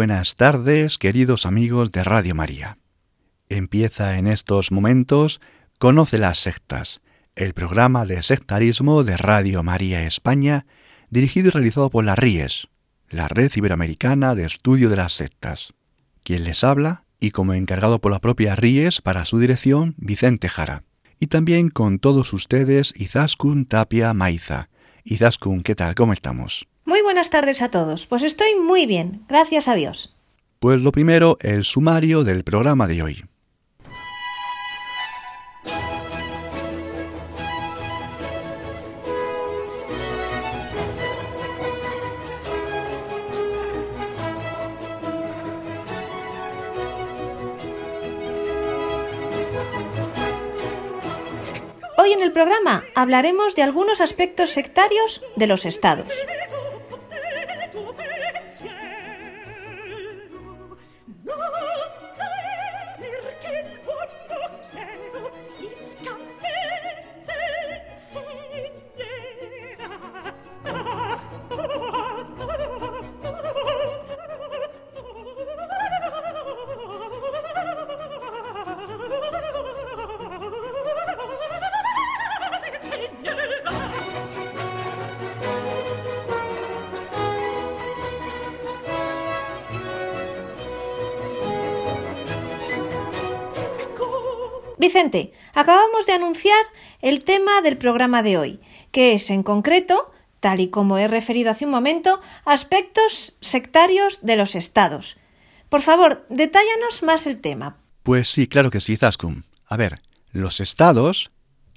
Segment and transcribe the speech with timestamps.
[0.00, 2.78] Buenas tardes, queridos amigos de Radio María.
[3.50, 5.42] Empieza en estos momentos
[5.78, 7.02] Conoce las sectas,
[7.36, 10.64] el programa de sectarismo de Radio María España,
[11.10, 12.68] dirigido y realizado por la RIES,
[13.10, 15.74] la Red Iberoamericana de Estudio de las Sectas.
[16.24, 20.82] Quien les habla, y como encargado por la propia RIES para su dirección, Vicente Jara.
[21.18, 24.70] Y también con todos ustedes, Izaskun Tapia Maiza.
[25.04, 25.94] Izaskun, ¿qué tal?
[25.94, 26.68] ¿Cómo estamos?
[26.90, 28.08] Muy buenas tardes a todos.
[28.08, 30.12] Pues estoy muy bien, gracias a Dios.
[30.58, 33.24] Pues lo primero, el sumario del programa de hoy.
[51.96, 56.08] Hoy en el programa hablaremos de algunos aspectos sectarios de los estados.
[95.00, 96.62] Vicente, acabamos de anunciar
[97.00, 98.60] el tema del programa de hoy,
[98.92, 104.36] que es en concreto, tal y como he referido hace un momento, aspectos sectarios de
[104.36, 105.16] los estados.
[105.70, 107.78] Por favor, detállanos más el tema.
[108.02, 109.44] Pues sí, claro que sí, Zaskum.
[109.64, 110.00] A ver,
[110.32, 111.30] los estados,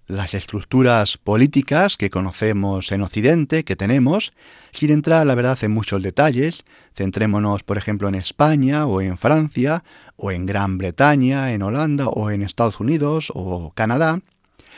[0.07, 4.33] las estructuras políticas que conocemos en Occidente, que tenemos,
[4.71, 6.63] sin entrar, la verdad, en muchos detalles,
[6.95, 9.83] centrémonos, por ejemplo, en España o en Francia
[10.15, 14.21] o en Gran Bretaña, en Holanda o en Estados Unidos o Canadá,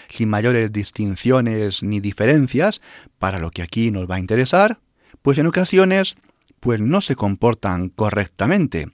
[0.09, 2.81] sin mayores distinciones ni diferencias
[3.17, 4.79] para lo que aquí nos va a interesar,
[5.21, 6.15] pues en ocasiones
[6.59, 8.89] pues no se comportan correctamente.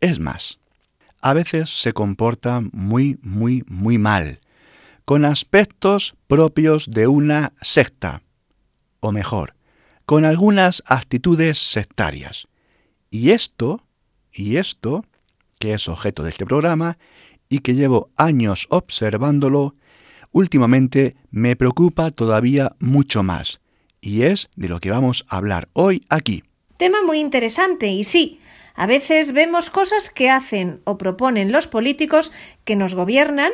[0.00, 0.58] Es más,
[1.20, 4.40] a veces se comportan muy, muy, muy mal,
[5.04, 8.22] con aspectos propios de una secta,
[9.00, 9.54] o mejor,
[10.06, 12.48] con algunas actitudes sectarias.
[13.10, 13.82] Y esto,
[14.32, 15.04] y esto,
[15.58, 16.98] que es objeto de este programa
[17.48, 19.74] y que llevo años observándolo,
[20.30, 23.60] últimamente me preocupa todavía mucho más,
[24.00, 26.42] y es de lo que vamos a hablar hoy aquí.
[26.78, 28.40] Tema muy interesante y sí,
[28.74, 32.32] a veces vemos cosas que hacen o proponen los políticos
[32.64, 33.52] que nos gobiernan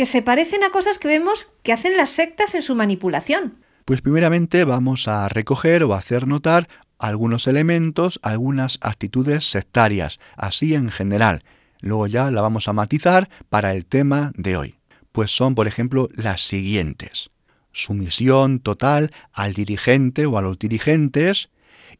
[0.00, 3.58] que se parecen a cosas que vemos que hacen las sectas en su manipulación.
[3.84, 6.68] Pues primeramente vamos a recoger o hacer notar
[6.98, 11.44] algunos elementos, algunas actitudes sectarias, así en general.
[11.82, 14.76] Luego ya la vamos a matizar para el tema de hoy.
[15.12, 17.28] Pues son, por ejemplo, las siguientes.
[17.72, 21.50] Sumisión total al dirigente o a los dirigentes,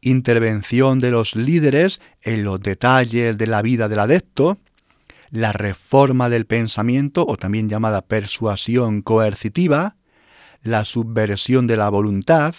[0.01, 4.57] intervención de los líderes en los detalles de la vida del adepto,
[5.31, 9.97] la reforma del pensamiento o también llamada persuasión coercitiva,
[10.63, 12.55] la subversión de la voluntad,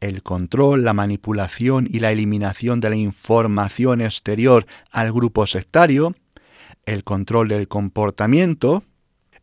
[0.00, 6.14] el control, la manipulación y la eliminación de la información exterior al grupo sectario,
[6.86, 8.82] el control del comportamiento,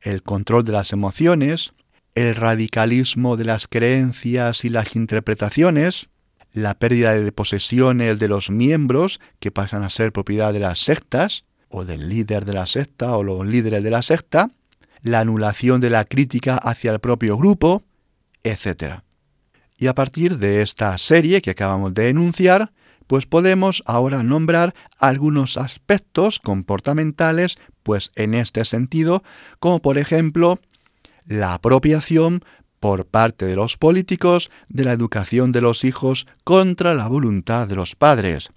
[0.01, 1.73] el control de las emociones,
[2.15, 6.09] el radicalismo de las creencias y las interpretaciones,
[6.51, 11.45] la pérdida de posesiones de los miembros que pasan a ser propiedad de las sectas,
[11.69, 14.49] o del líder de la secta o los líderes de la secta,
[15.01, 17.83] la anulación de la crítica hacia el propio grupo,
[18.43, 19.01] etc.
[19.77, 22.71] Y a partir de esta serie que acabamos de enunciar,
[23.07, 29.23] pues podemos ahora nombrar algunos aspectos comportamentales, pues en este sentido,
[29.59, 30.59] como por ejemplo
[31.25, 32.41] la apropiación
[32.79, 37.75] por parte de los políticos de la educación de los hijos contra la voluntad de
[37.75, 38.49] los padres,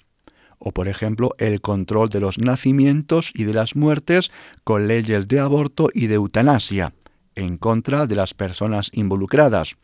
[0.60, 4.30] o por ejemplo el control de los nacimientos y de las muertes
[4.62, 6.92] con leyes de aborto y de eutanasia,
[7.34, 9.76] en contra de las personas involucradas,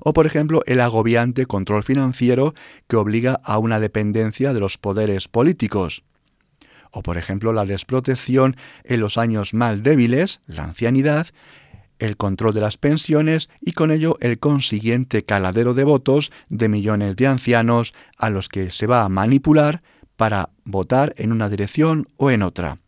[0.00, 2.54] o por ejemplo el agobiante control financiero
[2.88, 6.04] que obliga a una dependencia de los poderes políticos,
[6.90, 11.28] o por ejemplo la desprotección en los años más débiles, la ancianidad,
[11.98, 17.16] el control de las pensiones y con ello el consiguiente caladero de votos de millones
[17.16, 19.82] de ancianos a los que se va a manipular
[20.16, 22.78] para votar en una dirección o en otra.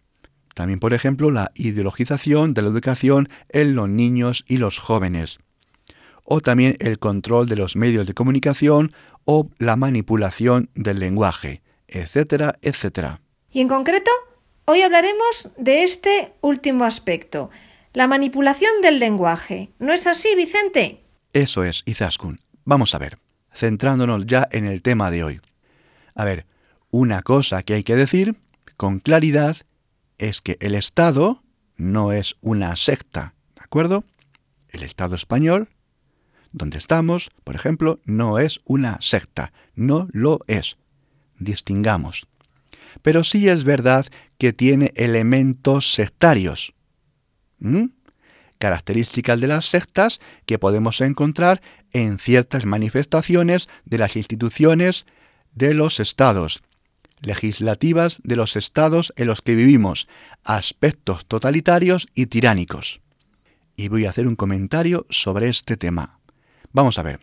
[0.55, 5.39] También, por ejemplo, la ideologización de la educación en los niños y los jóvenes.
[6.25, 8.93] O también el control de los medios de comunicación
[9.25, 13.21] o la manipulación del lenguaje, etcétera, etcétera.
[13.51, 14.11] Y en concreto,
[14.65, 17.51] hoy hablaremos de este último aspecto,
[17.93, 19.71] la manipulación del lenguaje.
[19.79, 21.05] ¿No es así, Vicente?
[21.33, 22.41] Eso es, Izaskun.
[22.65, 23.19] Vamos a ver,
[23.53, 25.41] centrándonos ya en el tema de hoy.
[26.15, 26.47] A ver,
[26.97, 28.37] una cosa que hay que decir
[28.77, 29.57] con claridad
[30.19, 31.43] es que el Estado
[31.77, 34.05] no es una secta, ¿de acuerdo?
[34.69, 35.69] El Estado español,
[36.53, 40.77] donde estamos, por ejemplo, no es una secta, no lo es.
[41.41, 42.29] Distingamos.
[43.03, 44.07] Pero sí es verdad
[44.39, 46.75] que tiene elementos sectarios.
[48.59, 51.61] Características de las sectas que podemos encontrar
[51.93, 55.07] en ciertas manifestaciones de las instituciones
[55.55, 56.63] de los estados
[57.21, 60.09] legislativas de los estados en los que vivimos,
[60.45, 63.01] aspectos totalitarios y tiránicos.
[63.77, 66.19] Y voy a hacer un comentario sobre este tema.
[66.73, 67.21] Vamos a ver.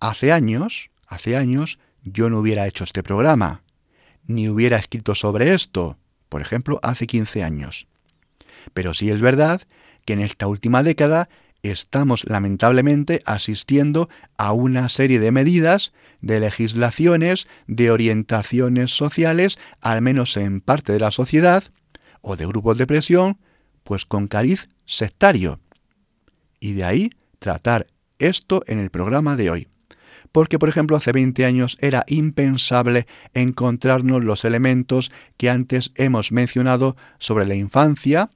[0.00, 3.62] Hace años, hace años, yo no hubiera hecho este programa,
[4.26, 5.98] ni hubiera escrito sobre esto,
[6.28, 7.86] por ejemplo, hace 15 años.
[8.74, 9.62] Pero sí es verdad
[10.04, 11.28] que en esta última década
[11.62, 20.36] estamos lamentablemente asistiendo a una serie de medidas, de legislaciones, de orientaciones sociales, al menos
[20.36, 21.64] en parte de la sociedad,
[22.20, 23.38] o de grupos de presión,
[23.84, 25.60] pues con cariz sectario.
[26.60, 27.86] Y de ahí tratar
[28.18, 29.68] esto en el programa de hoy.
[30.30, 36.96] Porque, por ejemplo, hace 20 años era impensable encontrarnos los elementos que antes hemos mencionado
[37.18, 38.30] sobre la infancia,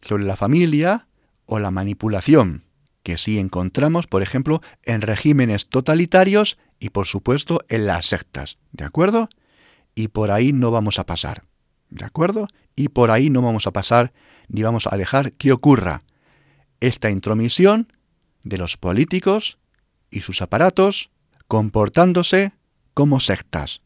[0.00, 1.06] sobre la familia
[1.44, 2.65] o la manipulación
[3.06, 8.58] que sí encontramos, por ejemplo, en regímenes totalitarios y, por supuesto, en las sectas.
[8.72, 9.28] ¿De acuerdo?
[9.94, 11.44] Y por ahí no vamos a pasar.
[11.88, 12.48] ¿De acuerdo?
[12.74, 14.12] Y por ahí no vamos a pasar
[14.48, 16.02] ni vamos a dejar que ocurra
[16.80, 17.92] esta intromisión
[18.42, 19.60] de los políticos
[20.10, 21.12] y sus aparatos
[21.46, 22.54] comportándose
[22.92, 23.82] como sectas,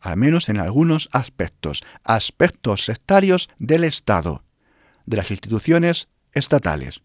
[0.00, 4.44] al menos en algunos aspectos, aspectos sectarios del Estado,
[5.04, 7.02] de las instituciones estatales.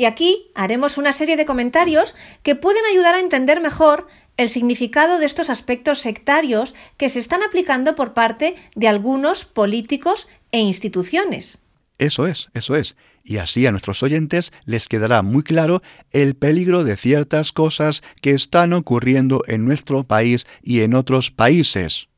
[0.00, 4.06] Y aquí haremos una serie de comentarios que pueden ayudar a entender mejor
[4.38, 10.26] el significado de estos aspectos sectarios que se están aplicando por parte de algunos políticos
[10.52, 11.58] e instituciones.
[11.98, 12.96] Eso es, eso es.
[13.24, 15.82] Y así a nuestros oyentes les quedará muy claro
[16.12, 22.08] el peligro de ciertas cosas que están ocurriendo en nuestro país y en otros países.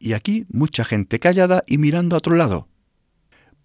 [0.00, 2.69] Y aquí mucha gente callada y mirando a otro lado.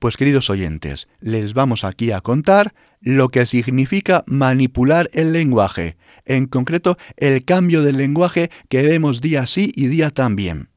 [0.06, 6.46] Pues queridos oyentes, les vamos aquí a contar lo que significa manipular el lenguaje, en
[6.46, 10.70] concreto el cambio del lenguaje que vemos día sí y día también.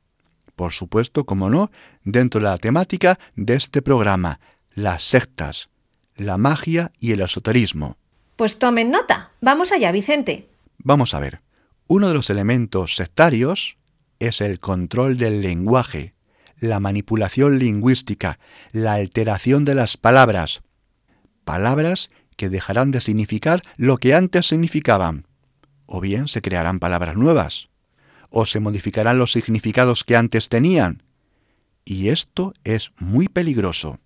[0.56, 1.70] Por supuesto, como no,
[2.04, 4.40] dentro de la temática de este programa,
[4.72, 5.68] las sectas,
[6.16, 7.98] la magia y el esoterismo.
[8.36, 9.32] Pues tomen nota.
[9.42, 10.48] Vamos allá, Vicente.
[10.78, 11.42] Vamos a ver.
[11.86, 13.76] Uno de los elementos sectarios
[14.20, 16.14] es el control del lenguaje,
[16.60, 18.38] la manipulación lingüística,
[18.72, 20.62] la alteración de las palabras.
[21.44, 25.26] Palabras que dejarán de significar lo que antes significaban.
[25.86, 27.68] O bien se crearán palabras nuevas.
[28.30, 31.02] O se modificarán los significados que antes tenían.
[31.84, 33.98] Y esto es muy peligroso.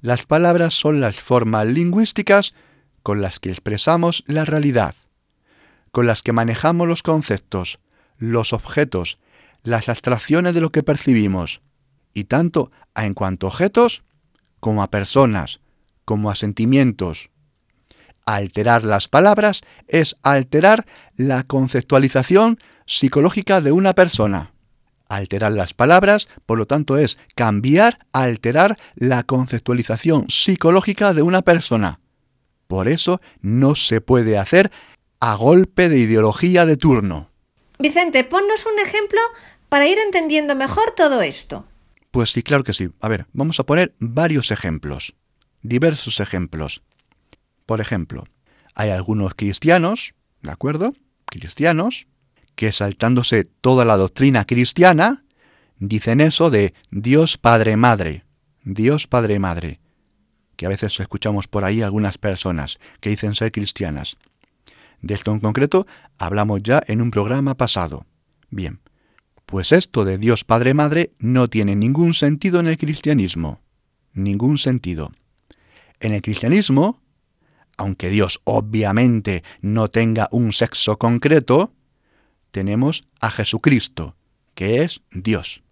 [0.00, 2.54] Las palabras son las formas lingüísticas
[3.02, 4.94] con las que expresamos la realidad,
[5.90, 7.80] con las que manejamos los conceptos,
[8.16, 9.18] los objetos,
[9.62, 11.60] las abstracciones de lo que percibimos,
[12.14, 14.02] y tanto en cuanto a objetos
[14.60, 15.60] como a personas,
[16.04, 17.30] como a sentimientos.
[18.26, 20.86] Alterar las palabras es alterar
[21.16, 24.52] la conceptualización psicológica de una persona.
[25.08, 31.98] Alterar las palabras, por lo tanto, es cambiar, alterar la conceptualización psicológica de una persona.
[32.68, 34.70] Por eso no se puede hacer
[35.18, 37.28] a golpe de ideología de turno.
[37.80, 39.20] Vicente, ponnos un ejemplo
[39.68, 41.64] para ir entendiendo mejor todo esto.
[42.10, 42.90] Pues sí, claro que sí.
[43.00, 45.14] A ver, vamos a poner varios ejemplos,
[45.62, 46.82] diversos ejemplos.
[47.66, 48.24] Por ejemplo,
[48.74, 50.94] hay algunos cristianos, ¿de acuerdo?
[51.26, 52.08] Cristianos,
[52.56, 55.24] que saltándose toda la doctrina cristiana,
[55.78, 58.24] dicen eso de Dios Padre Madre,
[58.64, 59.80] Dios Padre Madre,
[60.56, 64.16] que a veces escuchamos por ahí algunas personas que dicen ser cristianas.
[65.00, 65.86] De esto en concreto
[66.18, 68.04] hablamos ya en un programa pasado.
[68.50, 68.80] Bien,
[69.50, 73.60] pues esto de Dios Padre Madre no tiene ningún sentido en el cristianismo.
[74.12, 75.12] Ningún sentido.
[75.98, 77.00] En el cristianismo,
[77.76, 81.72] aunque Dios obviamente no tenga un sexo concreto,
[82.52, 84.16] tenemos a Jesucristo,
[84.54, 85.62] que es Dios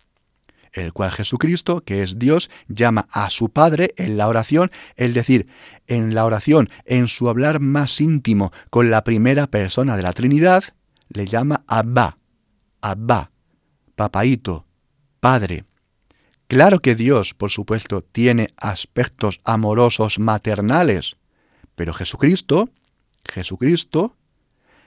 [0.73, 5.49] el cual Jesucristo, que es Dios, llama a su Padre en la oración, es decir,
[5.87, 10.65] en la oración, en su hablar más íntimo con la primera persona de la Trinidad,
[11.09, 12.19] le llama Abba,
[12.81, 13.31] Abba,
[13.99, 14.65] papaito,
[15.19, 15.65] Padre.
[16.47, 21.17] Claro que Dios, por supuesto, tiene aspectos amorosos maternales,
[21.75, 22.71] pero Jesucristo,
[23.25, 24.15] Jesucristo,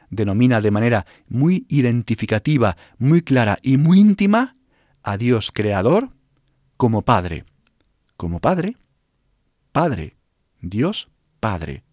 [0.10, 4.56] denomina de manera muy identificativa, muy clara y muy íntima
[5.03, 6.12] a Dios creador
[6.77, 7.44] como Padre.
[8.15, 8.77] Como Padre,
[9.74, 10.15] Padre,
[10.62, 11.10] Dios
[11.41, 11.84] Padre.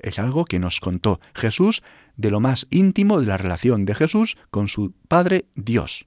[0.00, 1.82] Es algo que nos contó Jesús
[2.18, 6.04] de lo más íntimo de la relación de Jesús con su Padre Dios.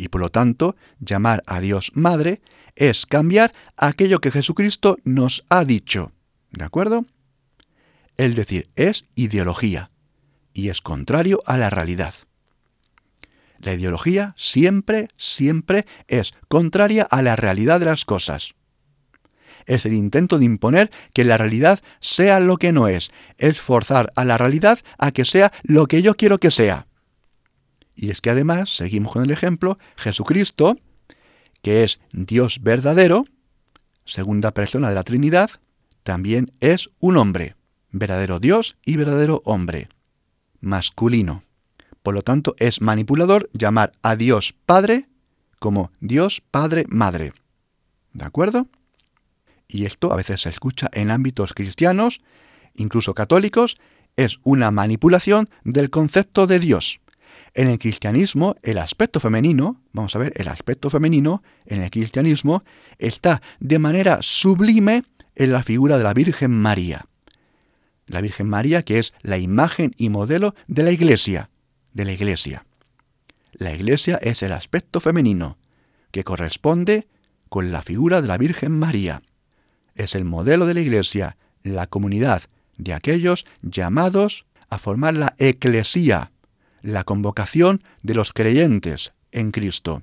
[0.00, 2.40] Y por lo tanto, llamar a Dios Madre
[2.74, 6.12] es cambiar aquello que Jesucristo nos ha dicho.
[6.52, 7.04] ¿De acuerdo?
[8.16, 9.90] Es decir, es ideología
[10.54, 12.14] y es contrario a la realidad.
[13.58, 18.54] La ideología siempre, siempre es contraria a la realidad de las cosas.
[19.66, 24.10] Es el intento de imponer que la realidad sea lo que no es, es forzar
[24.16, 26.86] a la realidad a que sea lo que yo quiero que sea.
[28.00, 30.78] Y es que además, seguimos con el ejemplo, Jesucristo,
[31.60, 33.26] que es Dios verdadero,
[34.06, 35.50] segunda persona de la Trinidad,
[36.02, 37.56] también es un hombre,
[37.90, 39.90] verdadero Dios y verdadero hombre,
[40.62, 41.42] masculino.
[42.02, 45.06] Por lo tanto, es manipulador llamar a Dios Padre
[45.58, 47.34] como Dios Padre Madre.
[48.14, 48.66] ¿De acuerdo?
[49.68, 52.22] Y esto a veces se escucha en ámbitos cristianos,
[52.74, 53.76] incluso católicos,
[54.16, 57.00] es una manipulación del concepto de Dios.
[57.54, 62.62] En el cristianismo, el aspecto femenino, vamos a ver, el aspecto femenino en el cristianismo
[62.98, 65.04] está de manera sublime
[65.34, 67.06] en la figura de la Virgen María.
[68.06, 71.50] La Virgen María que es la imagen y modelo de la Iglesia
[71.92, 72.64] de la Iglesia.
[73.52, 75.58] La Iglesia es el aspecto femenino,
[76.12, 77.08] que corresponde
[77.48, 79.22] con la figura de la Virgen María.
[79.94, 82.42] Es el modelo de la Iglesia, la comunidad
[82.78, 86.30] de aquellos llamados a formar la eclesía,
[86.82, 90.02] la convocación de los creyentes en Cristo.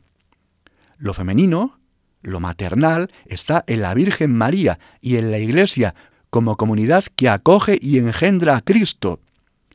[0.98, 1.80] Lo femenino,
[2.22, 5.96] lo maternal, está en la Virgen María y en la Iglesia
[6.30, 9.20] como comunidad que acoge y engendra a Cristo.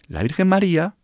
[0.08, 0.94] La Virgen María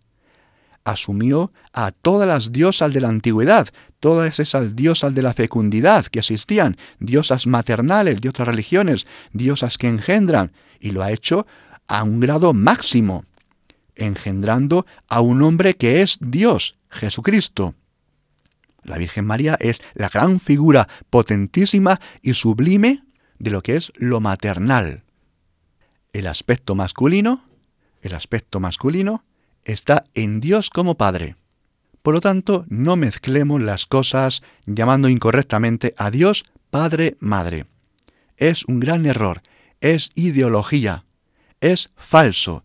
[0.84, 3.68] asumió a todas las diosas de la antigüedad,
[4.00, 9.88] todas esas diosas de la fecundidad que existían, diosas maternales de otras religiones, diosas que
[9.88, 11.46] engendran, y lo ha hecho
[11.88, 13.24] a un grado máximo,
[13.98, 17.74] engendrando a un hombre que es Dios, Jesucristo.
[18.82, 23.02] La Virgen María es la gran figura potentísima y sublime
[23.38, 25.04] de lo que es lo maternal.
[26.12, 27.44] El aspecto masculino,
[28.00, 29.24] el aspecto masculino
[29.64, 31.36] está en Dios como Padre.
[32.02, 37.66] Por lo tanto, no mezclemos las cosas llamando incorrectamente a Dios Padre Madre.
[38.36, 39.42] Es un gran error,
[39.80, 41.04] es ideología,
[41.60, 42.64] es falso.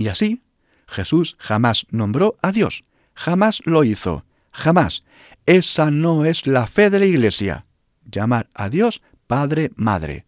[0.00, 0.40] Y así,
[0.88, 5.02] Jesús jamás nombró a Dios, jamás lo hizo, jamás.
[5.44, 7.66] Esa no es la fe de la Iglesia,
[8.10, 10.24] llamar a Dios Padre Madre.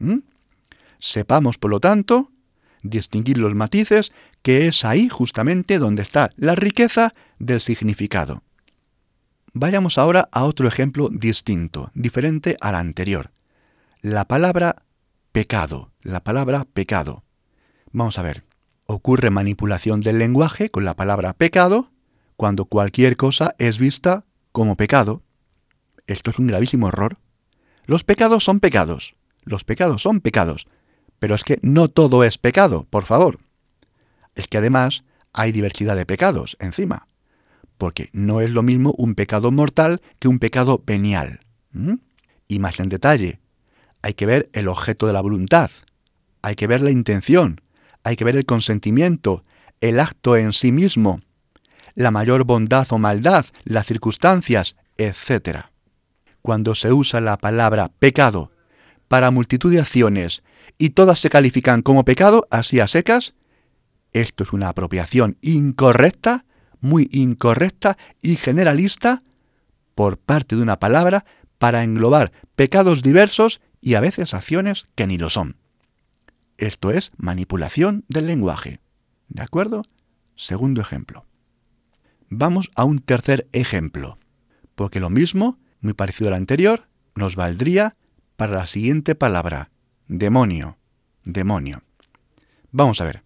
[0.00, 0.18] ¿Mm?
[0.98, 2.30] Sepamos, por lo tanto,
[2.82, 8.42] distinguir los matices que es ahí justamente donde está la riqueza del significado.
[9.54, 13.30] Vayamos ahora a otro ejemplo distinto, diferente al anterior.
[14.02, 14.82] La palabra
[15.32, 17.24] pecado, la palabra pecado.
[17.92, 18.45] Vamos a ver,
[18.86, 21.90] ocurre manipulación del lenguaje con la palabra pecado
[22.36, 25.22] cuando cualquier cosa es vista como pecado.
[26.06, 27.18] Esto es un gravísimo error.
[27.86, 30.66] Los pecados son pecados, los pecados son pecados,
[31.18, 33.38] pero es que no todo es pecado, por favor
[34.36, 35.02] es que además
[35.32, 37.08] hay diversidad de pecados encima,
[37.78, 41.40] porque no es lo mismo un pecado mortal que un pecado venial.
[42.46, 43.40] Y más en detalle,
[44.02, 45.70] hay que ver el objeto de la voluntad,
[46.42, 47.60] hay que ver la intención,
[48.06, 49.44] hay que ver el consentimiento,
[49.80, 51.20] el acto en sí mismo,
[51.96, 55.66] la mayor bondad o maldad, las circunstancias, etc.
[56.40, 58.52] Cuando se usa la palabra pecado
[59.08, 60.44] para multitud de acciones
[60.78, 63.34] y todas se califican como pecado, así a secas,
[64.12, 66.44] esto es una apropiación incorrecta,
[66.80, 69.24] muy incorrecta y generalista
[69.96, 71.24] por parte de una palabra
[71.58, 75.56] para englobar pecados diversos y a veces acciones que ni lo son.
[76.58, 78.80] Esto es manipulación del lenguaje.
[79.28, 79.82] ¿De acuerdo?
[80.34, 81.26] Segundo ejemplo.
[82.28, 84.18] Vamos a un tercer ejemplo,
[84.74, 87.96] porque lo mismo, muy parecido al anterior, nos valdría
[88.36, 89.70] para la siguiente palabra,
[90.08, 90.76] demonio,
[91.24, 91.82] demonio.
[92.72, 93.22] Vamos a ver,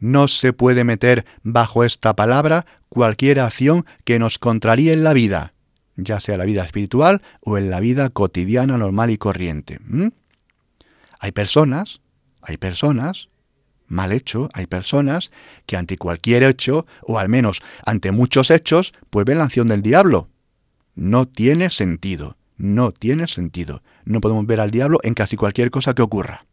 [0.00, 5.52] no se puede meter bajo esta palabra cualquier acción que nos contraríe en la vida,
[5.96, 9.78] ya sea la vida espiritual o en la vida cotidiana, normal y corriente.
[11.20, 12.00] Hay personas,
[12.48, 13.28] hay personas,
[13.88, 15.30] mal hecho, hay personas
[15.66, 19.82] que ante cualquier hecho, o al menos ante muchos hechos, pues ven la acción del
[19.82, 20.28] diablo.
[20.94, 23.82] No tiene sentido, no tiene sentido.
[24.06, 26.46] No podemos ver al diablo en casi cualquier cosa que ocurra.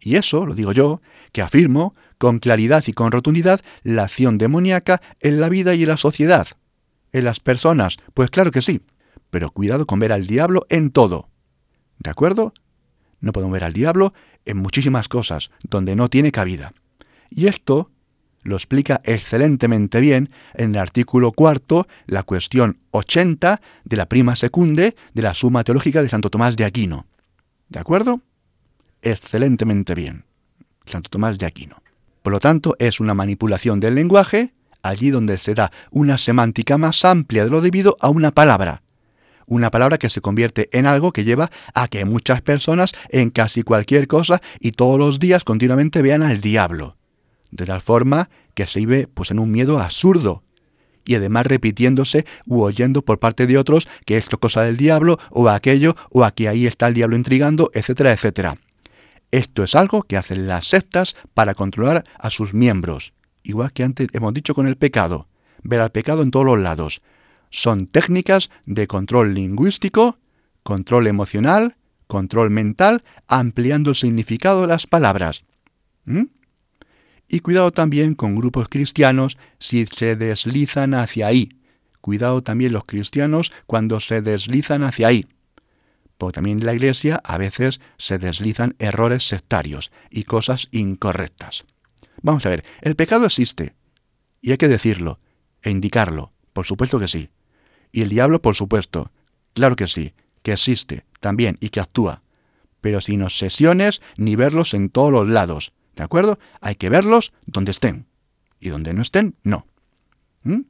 [0.00, 1.00] Y eso, lo digo yo,
[1.32, 5.88] que afirmo con claridad y con rotundidad la acción demoníaca en la vida y en
[5.88, 6.46] la sociedad.
[7.12, 7.96] ¿En las personas?
[8.12, 8.82] Pues claro que sí.
[9.30, 11.30] Pero cuidado con ver al diablo en todo.
[11.98, 12.52] ¿De acuerdo?
[13.20, 16.72] No podemos ver al diablo en muchísimas cosas donde no tiene cabida.
[17.30, 17.90] Y esto
[18.42, 24.96] lo explica excelentemente bien en el artículo cuarto, la cuestión 80 de la prima secunde
[25.12, 27.06] de la Suma Teológica de Santo Tomás de Aquino.
[27.68, 28.22] ¿De acuerdo?
[29.02, 30.24] Excelentemente bien.
[30.86, 31.82] Santo Tomás de Aquino.
[32.22, 37.04] Por lo tanto, es una manipulación del lenguaje allí donde se da una semántica más
[37.04, 38.82] amplia de lo debido a una palabra,
[39.48, 43.62] una palabra que se convierte en algo que lleva a que muchas personas en casi
[43.62, 46.96] cualquier cosa y todos los días continuamente vean al diablo.
[47.50, 50.42] De tal forma que se vive pues en un miedo absurdo
[51.04, 55.18] y además repitiéndose u oyendo por parte de otros que esto es cosa del diablo
[55.30, 58.58] o aquello o aquí ahí está el diablo intrigando, etcétera, etcétera.
[59.30, 64.08] Esto es algo que hacen las sectas para controlar a sus miembros, igual que antes
[64.12, 65.28] hemos dicho con el pecado,
[65.62, 67.00] ver al pecado en todos los lados,
[67.50, 70.18] son técnicas de control lingüístico,
[70.62, 75.44] control emocional, control mental, ampliando el significado de las palabras.
[77.28, 81.50] Y cuidado también con grupos cristianos si se deslizan hacia ahí.
[82.00, 85.26] Cuidado también los cristianos cuando se deslizan hacia ahí.
[86.16, 91.64] Porque también en la iglesia a veces se deslizan errores sectarios y cosas incorrectas.
[92.22, 93.74] Vamos a ver, el pecado existe.
[94.40, 95.20] Y hay que decirlo
[95.62, 96.32] e indicarlo.
[96.52, 97.28] Por supuesto que sí.
[97.92, 99.10] Y el diablo, por supuesto,
[99.54, 102.22] claro que sí, que existe también y que actúa,
[102.80, 106.38] pero sin obsesiones ni verlos en todos los lados, ¿de acuerdo?
[106.60, 108.06] Hay que verlos donde estén,
[108.60, 109.66] y donde no estén, no.
[110.42, 110.62] ¿Mm?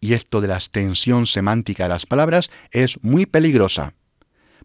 [0.00, 3.94] Y esto de la extensión semántica de las palabras es muy peligrosa.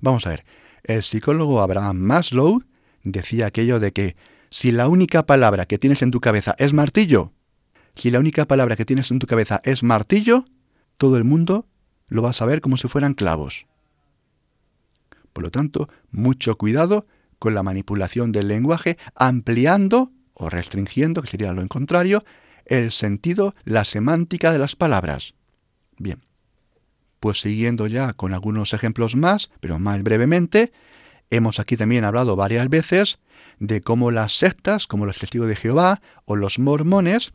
[0.01, 0.45] Vamos a ver,
[0.83, 2.63] el psicólogo Abraham Maslow
[3.03, 4.15] decía aquello de que
[4.49, 7.31] si la única palabra que tienes en tu cabeza es martillo,
[7.95, 10.45] si la única palabra que tienes en tu cabeza es martillo,
[10.99, 11.65] todo el mundo
[12.09, 13.65] lo va a saber como si fueran clavos.
[15.33, 17.07] Por lo tanto, mucho cuidado
[17.39, 22.25] con la manipulación del lenguaje, ampliando o restringiendo, que sería lo contrario,
[22.65, 25.35] el sentido, la semántica de las palabras.
[25.97, 26.19] Bien,
[27.21, 30.73] pues siguiendo ya con algunos ejemplos más, pero más brevemente,
[31.29, 33.19] hemos aquí también hablado varias veces
[33.59, 37.31] de cómo las sectas, como los testigos de Jehová o los mormones,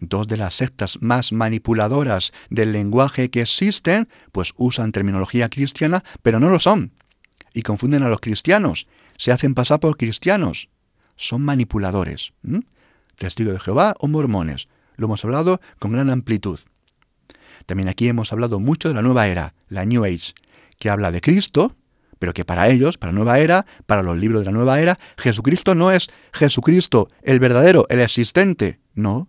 [0.00, 6.40] dos de las sectas más manipuladoras del lenguaje que existen, pues usan terminología cristiana, pero
[6.40, 6.92] no lo son.
[7.54, 8.86] Y confunden a los cristianos.
[9.16, 10.68] Se hacen pasar por cristianos.
[11.16, 12.32] Son manipuladores.
[13.16, 14.68] Testigos de Jehová o mormones.
[14.96, 16.60] Lo hemos hablado con gran amplitud.
[17.66, 20.32] También aquí hemos hablado mucho de la nueva era, la New Age,
[20.78, 21.76] que habla de Cristo,
[22.18, 24.98] pero que para ellos, para la nueva era, para los libros de la nueva era,
[25.16, 28.80] Jesucristo no es Jesucristo, el verdadero, el existente.
[28.94, 29.28] No,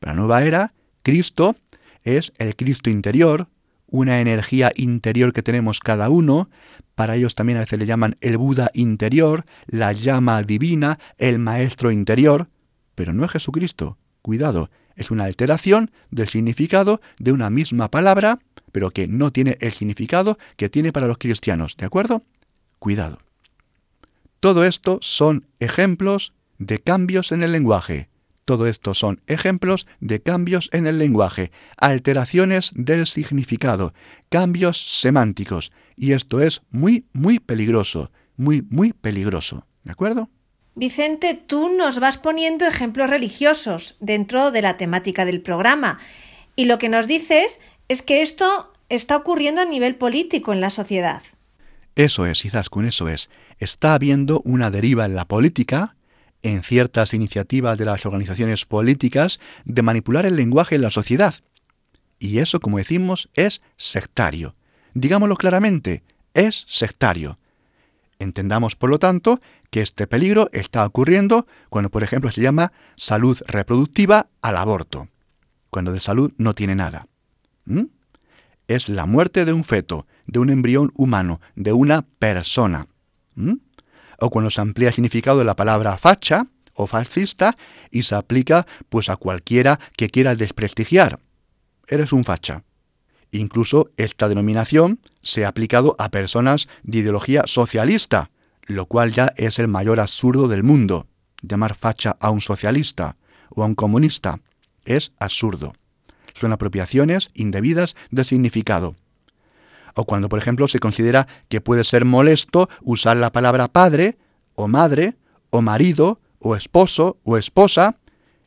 [0.00, 1.56] la nueva era, Cristo
[2.04, 3.48] es el Cristo interior,
[3.88, 6.48] una energía interior que tenemos cada uno,
[6.94, 11.90] para ellos también a veces le llaman el Buda interior, la llama divina, el Maestro
[11.90, 12.48] interior,
[12.94, 13.98] pero no es Jesucristo.
[14.22, 18.40] Cuidado, es una alteración del significado de una misma palabra,
[18.72, 22.22] pero que no tiene el significado que tiene para los cristianos, ¿de acuerdo?
[22.78, 23.18] Cuidado.
[24.40, 28.08] Todo esto son ejemplos de cambios en el lenguaje.
[28.46, 33.92] Todo esto son ejemplos de cambios en el lenguaje, alteraciones del significado,
[34.28, 39.66] cambios semánticos, y esto es muy, muy peligroso, muy, muy peligroso.
[39.82, 40.30] ¿De acuerdo?
[40.76, 45.98] Vicente, tú nos vas poniendo ejemplos religiosos dentro de la temática del programa,
[46.54, 50.70] y lo que nos dices es que esto está ocurriendo a nivel político en la
[50.70, 51.22] sociedad.
[51.96, 53.28] Eso es, con eso es.
[53.58, 55.95] Está habiendo una deriva en la política,
[56.42, 61.34] en ciertas iniciativas de las organizaciones políticas de manipular el lenguaje en la sociedad.
[62.18, 64.54] Y eso, como decimos, es sectario.
[64.94, 66.02] Digámoslo claramente,
[66.34, 67.38] es sectario.
[68.18, 73.38] Entendamos, por lo tanto, que este peligro está ocurriendo cuando, por ejemplo, se llama salud
[73.46, 75.08] reproductiva al aborto,
[75.70, 77.08] cuando de salud no tiene nada.
[77.66, 77.84] ¿Mm?
[78.68, 82.88] Es la muerte de un feto, de un embrión humano, de una persona.
[83.34, 83.54] ¿Mm?
[84.20, 87.56] O cuando se amplía el significado de la palabra facha o fascista
[87.90, 91.18] y se aplica pues a cualquiera que quiera desprestigiar.
[91.88, 92.64] Eres un facha.
[93.32, 98.30] Incluso esta denominación se ha aplicado a personas de ideología socialista,
[98.66, 101.06] lo cual ya es el mayor absurdo del mundo.
[101.42, 103.16] Llamar facha a un socialista
[103.50, 104.40] o a un comunista
[104.84, 105.74] es absurdo.
[106.34, 108.96] Son apropiaciones indebidas de significado.
[109.96, 114.18] O cuando, por ejemplo, se considera que puede ser molesto usar la palabra padre,
[114.54, 115.16] o madre,
[115.48, 117.96] o marido, o esposo, o esposa,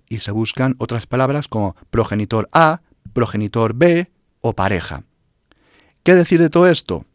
[0.07, 2.81] y se buscan otras palabras como progenitor A,
[3.13, 5.03] progenitor B, o pareja.
[6.03, 7.05] ¿Qué decir de todo esto?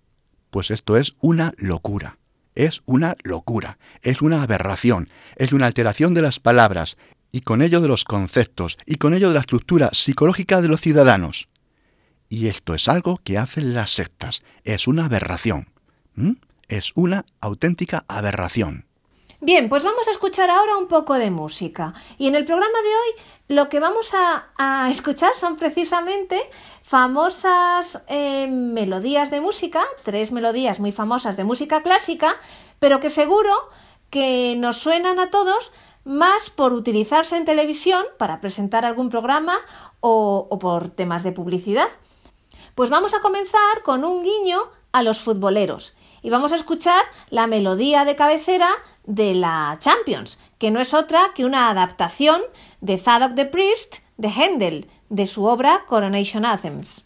[0.51, 2.19] Pues esto es una locura.
[2.57, 6.97] Es una locura, es una aberración, es una alteración de las palabras
[7.31, 10.81] y con ello de los conceptos y con ello de la estructura psicológica de los
[10.81, 11.49] ciudadanos.
[12.35, 15.69] Y esto es algo que hacen las sectas, es una aberración.
[16.67, 18.87] Es una auténtica aberración.
[19.41, 21.95] Bien, pues vamos a escuchar ahora un poco de música.
[22.19, 26.43] Y en el programa de hoy lo que vamos a, escuchar son precisamente
[26.83, 32.35] famosas eh, melodías de música, tres melodías muy famosas de música clásica,
[32.81, 33.53] pero que seguro
[34.11, 39.55] que nos suenan a todos más por utilizarse en televisión para presentar algún programa
[40.01, 41.87] o por temas de publicidad.
[42.75, 44.59] Pues vamos a comenzar con un guiño
[44.91, 48.69] a los futboleros y vamos a escuchar la melodía de cabecera
[49.05, 52.41] de la Champions, que no es otra que una adaptación
[52.81, 57.04] de Zadok the Priest de Händel, de su obra Coronation Anthems.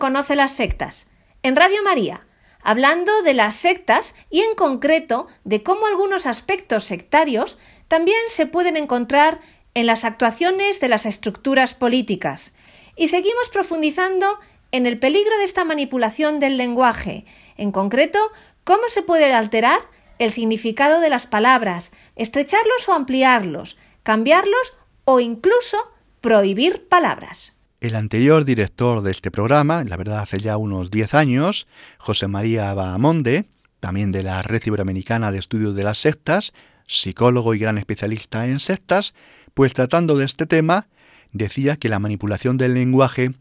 [0.00, 1.10] Conoce las Sectas,
[1.42, 2.26] en Radio María,
[2.62, 8.78] hablando de las sectas y en concreto de cómo algunos aspectos sectarios también se pueden
[8.78, 9.42] encontrar
[9.74, 12.54] en las actuaciones de las estructuras políticas.
[12.96, 14.40] Y seguimos profundizando
[14.72, 17.26] en el peligro de esta manipulación del lenguaje,
[17.58, 18.18] en concreto,
[18.64, 19.82] cómo se puede alterar
[20.18, 25.76] el significado de las palabras, estrecharlos o ampliarlos, cambiarlos o incluso
[26.22, 27.52] prohibir palabras.
[27.80, 31.66] El anterior director de este programa, la verdad hace ya unos 10 años,
[31.96, 33.46] José María Bahamonde,
[33.80, 36.52] también de la Red Iberoamericana de Estudios de las Sectas,
[36.86, 39.14] psicólogo y gran especialista en sectas,
[39.54, 40.88] pues tratando de este tema,
[41.32, 43.32] decía que la manipulación del lenguaje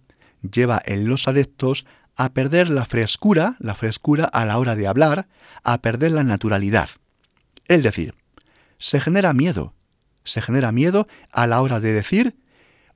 [0.50, 5.28] lleva en los adeptos a perder la frescura, la frescura a la hora de hablar,
[5.66, 6.90] a perder la naturalidad.
[7.68, 8.16] Es decir,
[8.78, 9.74] se genera miedo,
[10.24, 12.36] se genera miedo a la hora de decir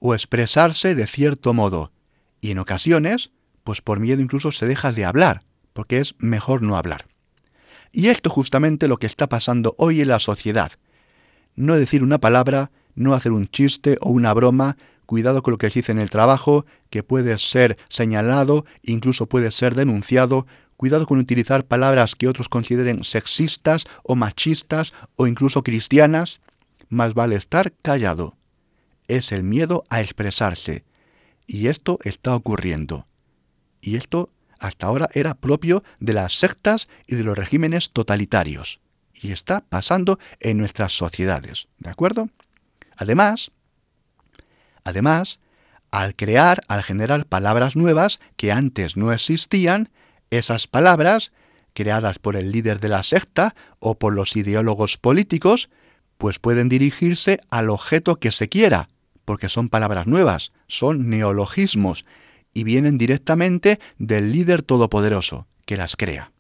[0.06, 1.94] o expresarse de cierto modo,
[2.42, 3.32] y en ocasiones,
[3.64, 7.06] pues por miedo incluso se deja de hablar, porque es mejor no hablar.
[7.94, 10.74] Y esto justamente lo que está pasando hoy en la sociedad.
[11.56, 15.70] No decir una palabra, no hacer un chiste o una broma, cuidado con lo que
[15.70, 21.18] se dice en el trabajo, que puede ser señalado, incluso puede ser denunciado, cuidado con
[21.18, 26.42] utilizar palabras que otros consideren sexistas o machistas o incluso cristianas,
[26.90, 28.36] más vale estar callado.
[29.08, 30.84] Es el miedo a expresarse.
[31.46, 33.08] Y esto está ocurriendo.
[33.82, 38.80] Y esto hasta ahora era propio de las sectas y de los regímenes totalitarios.
[39.14, 41.68] Y está pasando en nuestras sociedades.
[41.80, 42.30] ¿De acuerdo?
[42.98, 43.52] Además,
[44.84, 45.40] además,
[45.92, 49.90] al crear, al generar palabras nuevas que antes no existían,
[50.30, 51.32] esas palabras,
[51.74, 55.70] creadas por el líder de la secta o por los ideólogos políticos,
[56.18, 58.90] pues pueden dirigirse al objeto que se quiera,
[59.26, 62.06] porque son palabras nuevas, son neologismos,
[62.54, 66.32] y vienen directamente del líder todopoderoso que las crea.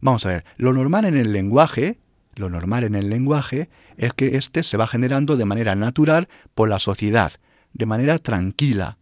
[0.00, 1.98] Vamos a ver, lo normal en el lenguaje,
[2.34, 6.68] lo normal en el lenguaje es que éste se va generando de manera natural por
[6.68, 7.32] la sociedad,
[7.72, 8.96] de manera tranquila.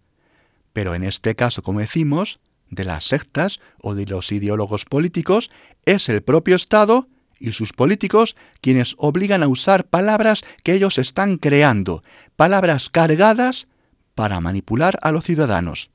[0.72, 5.50] Pero en este caso, como decimos, de las sectas o de los ideólogos políticos,
[5.84, 11.36] es el propio Estado y sus políticos quienes obligan a usar palabras que ellos están
[11.36, 12.02] creando,
[12.36, 13.68] palabras cargadas
[14.14, 15.90] para manipular a los ciudadanos.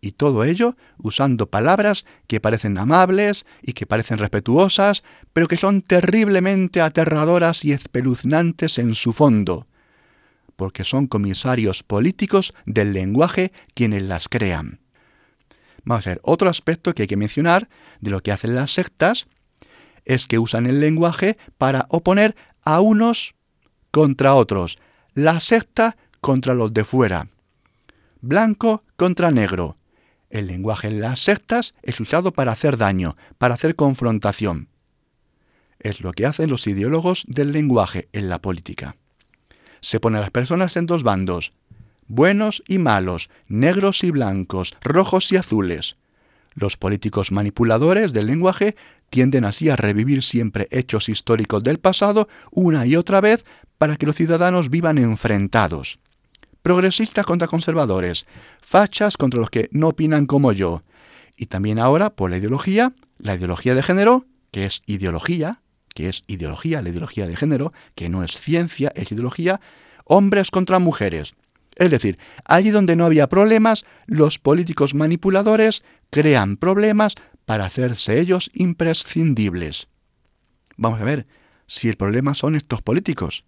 [0.00, 5.80] Y todo ello usando palabras que parecen amables y que parecen respetuosas, pero que son
[5.80, 9.68] terriblemente aterradoras y espeluznantes en su fondo,
[10.56, 14.80] porque son comisarios políticos del lenguaje quienes las crean.
[15.84, 17.68] Vamos a ver, otro aspecto que hay que mencionar
[18.00, 19.28] de lo que hacen las sectas
[20.04, 23.34] es que usan el lenguaje para oponer a unos
[23.90, 24.78] contra otros,
[25.14, 27.28] la secta contra los de fuera
[28.22, 29.76] blanco contra negro.
[30.30, 34.68] El lenguaje en las sectas es usado para hacer daño, para hacer confrontación.
[35.78, 38.96] Es lo que hacen los ideólogos del lenguaje en la política.
[39.80, 41.52] Se pone a las personas en dos bandos,
[42.06, 45.96] buenos y malos, negros y blancos, rojos y azules.
[46.54, 48.76] Los políticos manipuladores del lenguaje
[49.12, 53.44] tienden así a revivir siempre hechos históricos del pasado una y otra vez
[53.76, 55.98] para que los ciudadanos vivan enfrentados
[56.62, 58.24] progresistas contra conservadores,
[58.60, 60.82] fachas contra los que no opinan como yo.
[61.36, 65.60] Y también ahora, por la ideología, la ideología de género, que es ideología,
[65.94, 69.60] que es ideología, la ideología de género, que no es ciencia, es ideología,
[70.04, 71.34] hombres contra mujeres.
[71.74, 77.14] Es decir, allí donde no había problemas, los políticos manipuladores crean problemas
[77.44, 79.88] para hacerse ellos imprescindibles.
[80.76, 81.26] Vamos a ver,
[81.66, 83.44] si el problema son estos políticos,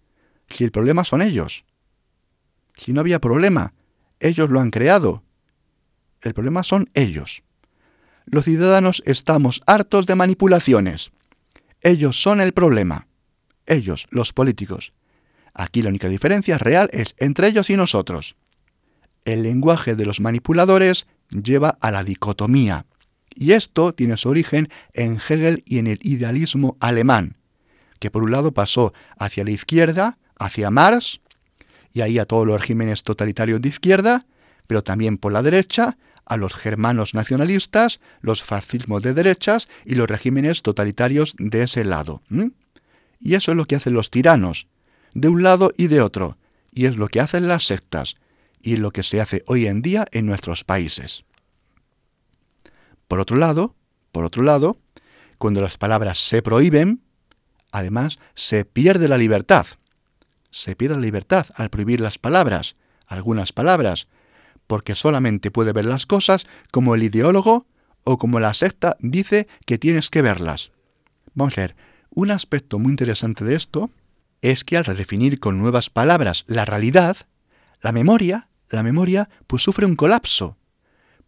[0.49, 1.65] si el problema son ellos.
[2.75, 3.73] Si no había problema,
[4.19, 5.23] ellos lo han creado.
[6.21, 7.43] El problema son ellos.
[8.25, 11.11] Los ciudadanos estamos hartos de manipulaciones.
[11.81, 13.07] Ellos son el problema.
[13.67, 14.93] Ellos, los políticos.
[15.53, 18.35] Aquí la única diferencia real es entre ellos y nosotros.
[19.23, 22.85] El lenguaje de los manipuladores lleva a la dicotomía,
[23.35, 27.35] y esto tiene su origen en Hegel y en el idealismo alemán,
[27.99, 31.19] que por un lado pasó hacia la izquierda, hacia Marx,
[31.93, 34.25] y ahí a todos los regímenes totalitarios de izquierda,
[34.67, 40.07] pero también por la derecha, a los germanos nacionalistas, los fascismos de derechas y los
[40.07, 42.23] regímenes totalitarios de ese lado.
[43.19, 44.67] Y eso es lo que hacen los tiranos,
[45.13, 46.37] de un lado y de otro,
[46.71, 48.15] y es lo que hacen las sectas,
[48.61, 51.25] y lo que se hace hoy en día en nuestros países.
[53.07, 53.75] Por otro lado,
[54.11, 54.77] por otro lado,
[55.37, 57.01] cuando las palabras se prohíben,
[57.71, 59.65] además se pierde la libertad.
[60.51, 62.75] Se pierde la libertad al prohibir las palabras,
[63.07, 64.07] algunas palabras,
[64.67, 67.67] porque solamente puede ver las cosas como el ideólogo
[68.03, 70.71] o como la secta dice que tienes que verlas.
[71.33, 71.75] Vamos a ver,
[72.09, 73.89] un aspecto muy interesante de esto
[74.41, 77.17] es que al redefinir con nuevas palabras la realidad,
[77.81, 80.57] la memoria, la memoria pues sufre un colapso,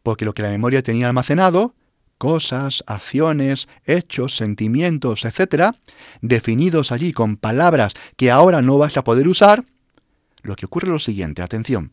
[0.08, 1.76] porque lo que la memoria tenía almacenado
[2.18, 5.76] cosas, acciones, hechos, sentimientos, etc.,
[6.22, 9.66] definidos allí con palabras que ahora no vas a poder usar,
[10.44, 11.92] lo que ocurre es lo siguiente, atención,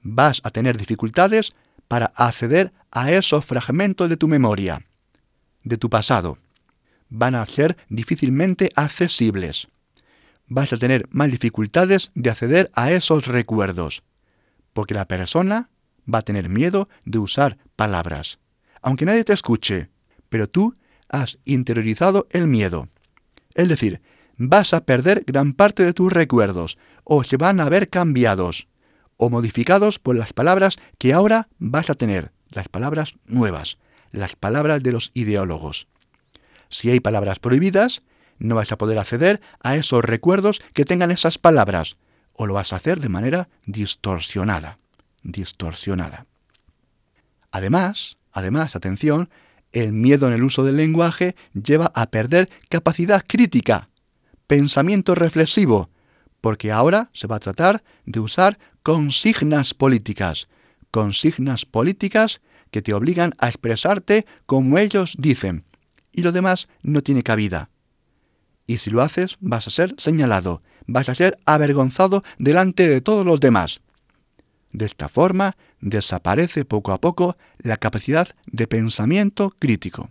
[0.00, 1.52] vas a tener dificultades
[1.86, 4.86] para acceder a esos fragmentos de tu memoria,
[5.64, 6.38] de tu pasado.
[7.10, 9.68] Van a ser difícilmente accesibles.
[10.46, 14.02] Vas a tener más dificultades de acceder a esos recuerdos,
[14.72, 15.68] porque la persona
[16.12, 18.38] va a tener miedo de usar palabras.
[18.82, 19.90] Aunque nadie te escuche,
[20.28, 20.76] pero tú
[21.08, 22.88] has interiorizado el miedo.
[23.54, 24.00] Es decir,
[24.36, 28.68] vas a perder gran parte de tus recuerdos, o se van a ver cambiados,
[29.16, 33.78] o modificados por las palabras que ahora vas a tener, las palabras nuevas,
[34.12, 35.88] las palabras de los ideólogos.
[36.70, 38.02] Si hay palabras prohibidas,
[38.38, 41.96] no vas a poder acceder a esos recuerdos que tengan esas palabras,
[42.32, 44.78] o lo vas a hacer de manera distorsionada,
[45.22, 46.26] distorsionada.
[47.50, 49.28] Además, además, atención,
[49.72, 53.88] el miedo en el uso del lenguaje lleva a perder capacidad crítica,
[54.46, 55.90] pensamiento reflexivo,
[56.40, 60.48] porque ahora se va a tratar de usar consignas políticas,
[60.90, 65.64] consignas políticas que te obligan a expresarte como ellos dicen,
[66.12, 67.70] y lo demás no tiene cabida.
[68.66, 73.24] Y si lo haces, vas a ser señalado, vas a ser avergonzado delante de todos
[73.24, 73.80] los demás.
[74.72, 80.10] De esta forma, desaparece poco a poco la capacidad de pensamiento crítico.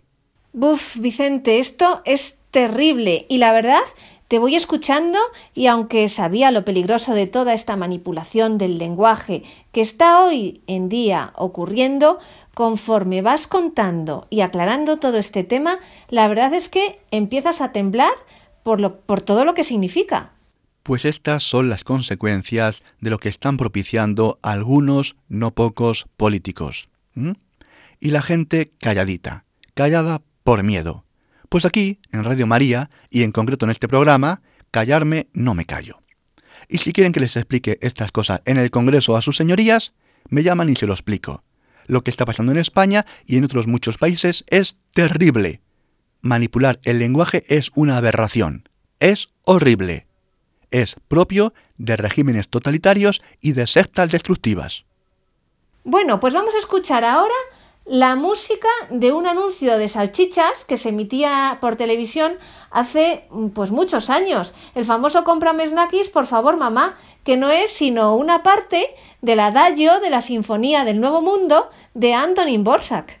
[0.52, 3.82] Buf, Vicente, esto es terrible y la verdad
[4.28, 5.18] te voy escuchando
[5.54, 9.42] y aunque sabía lo peligroso de toda esta manipulación del lenguaje
[9.72, 12.18] que está hoy en día ocurriendo,
[12.54, 18.12] conforme vas contando y aclarando todo este tema, la verdad es que empiezas a temblar
[18.62, 20.32] por, lo, por todo lo que significa.
[20.88, 26.88] Pues estas son las consecuencias de lo que están propiciando algunos, no pocos, políticos.
[28.00, 31.04] Y la gente calladita, callada por miedo.
[31.50, 36.00] Pues aquí, en Radio María, y en concreto en este programa, callarme no me callo.
[36.70, 39.92] Y si quieren que les explique estas cosas en el Congreso a sus señorías,
[40.30, 41.44] me llaman y se lo explico.
[41.86, 45.60] Lo que está pasando en España y en otros muchos países es terrible.
[46.22, 48.70] Manipular el lenguaje es una aberración.
[49.00, 50.07] Es horrible
[50.70, 54.84] es propio de regímenes totalitarios y de sectas destructivas.
[55.84, 57.34] Bueno, pues vamos a escuchar ahora
[57.88, 62.34] la música de un anuncio de salchichas que se emitía por televisión
[62.70, 64.52] hace pues muchos años.
[64.74, 70.00] El famoso Cómprame Snackies, por favor, mamá, que no es sino una parte del adagio
[70.00, 73.20] de la Sinfonía del Nuevo Mundo de Antonin Borsak.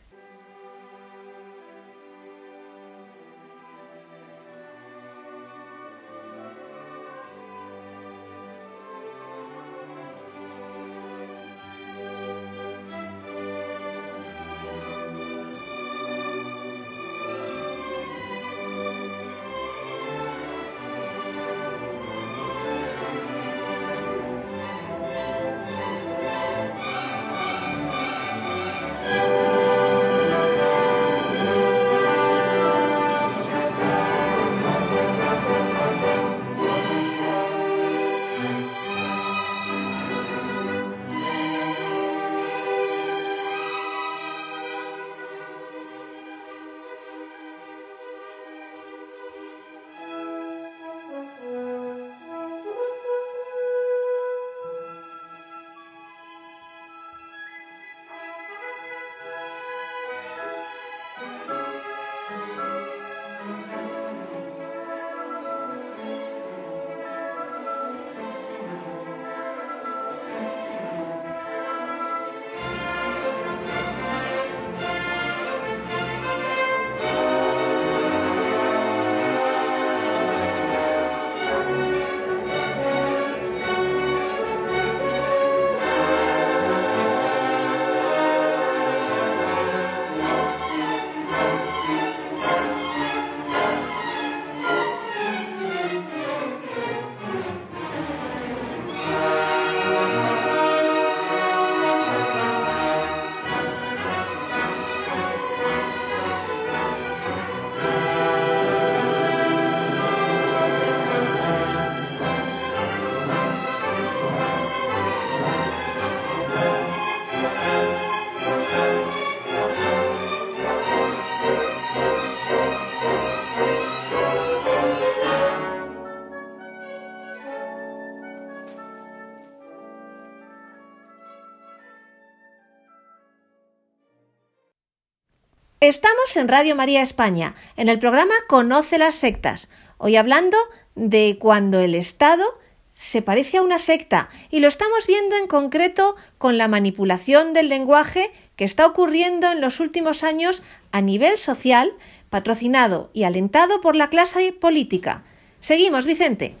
[136.08, 140.56] Estamos en Radio María España, en el programa Conoce las sectas, hoy hablando
[140.94, 142.58] de cuando el Estado
[142.94, 147.68] se parece a una secta y lo estamos viendo en concreto con la manipulación del
[147.68, 151.92] lenguaje que está ocurriendo en los últimos años a nivel social,
[152.30, 155.24] patrocinado y alentado por la clase política.
[155.60, 156.54] Seguimos, Vicente.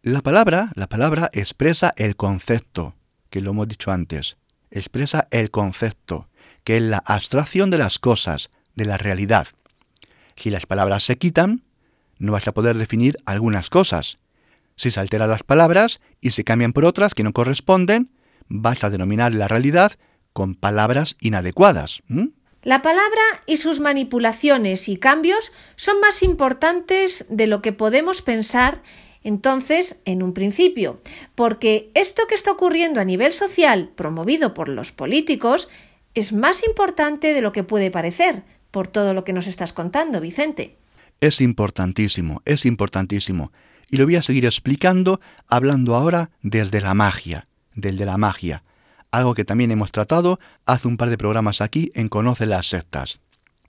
[0.00, 2.94] La palabra, la palabra expresa el concepto,
[3.28, 4.38] que lo hemos dicho antes.
[4.70, 6.26] Expresa el concepto,
[6.64, 9.48] que es la abstracción de las cosas, de la realidad.
[10.36, 11.62] Si las palabras se quitan,
[12.18, 14.18] no vas a poder definir algunas cosas.
[14.76, 18.10] Si se alteran las palabras y se cambian por otras que no corresponden,
[18.48, 19.92] vas a denominar la realidad
[20.32, 22.02] con palabras inadecuadas.
[22.62, 28.82] La palabra y sus manipulaciones y cambios son más importantes de lo que podemos pensar
[29.22, 31.00] entonces en un principio,
[31.34, 35.68] porque esto que está ocurriendo a nivel social, promovido por los políticos,
[36.14, 38.44] es más importante de lo que puede parecer,
[38.74, 40.76] por todo lo que nos estás contando, Vicente.
[41.20, 43.52] Es importantísimo, es importantísimo.
[43.88, 47.46] Y lo voy a seguir explicando hablando ahora desde la magia,
[47.76, 48.64] del de la magia,
[49.12, 53.20] algo que también hemos tratado hace un par de programas aquí en Conoce las sectas.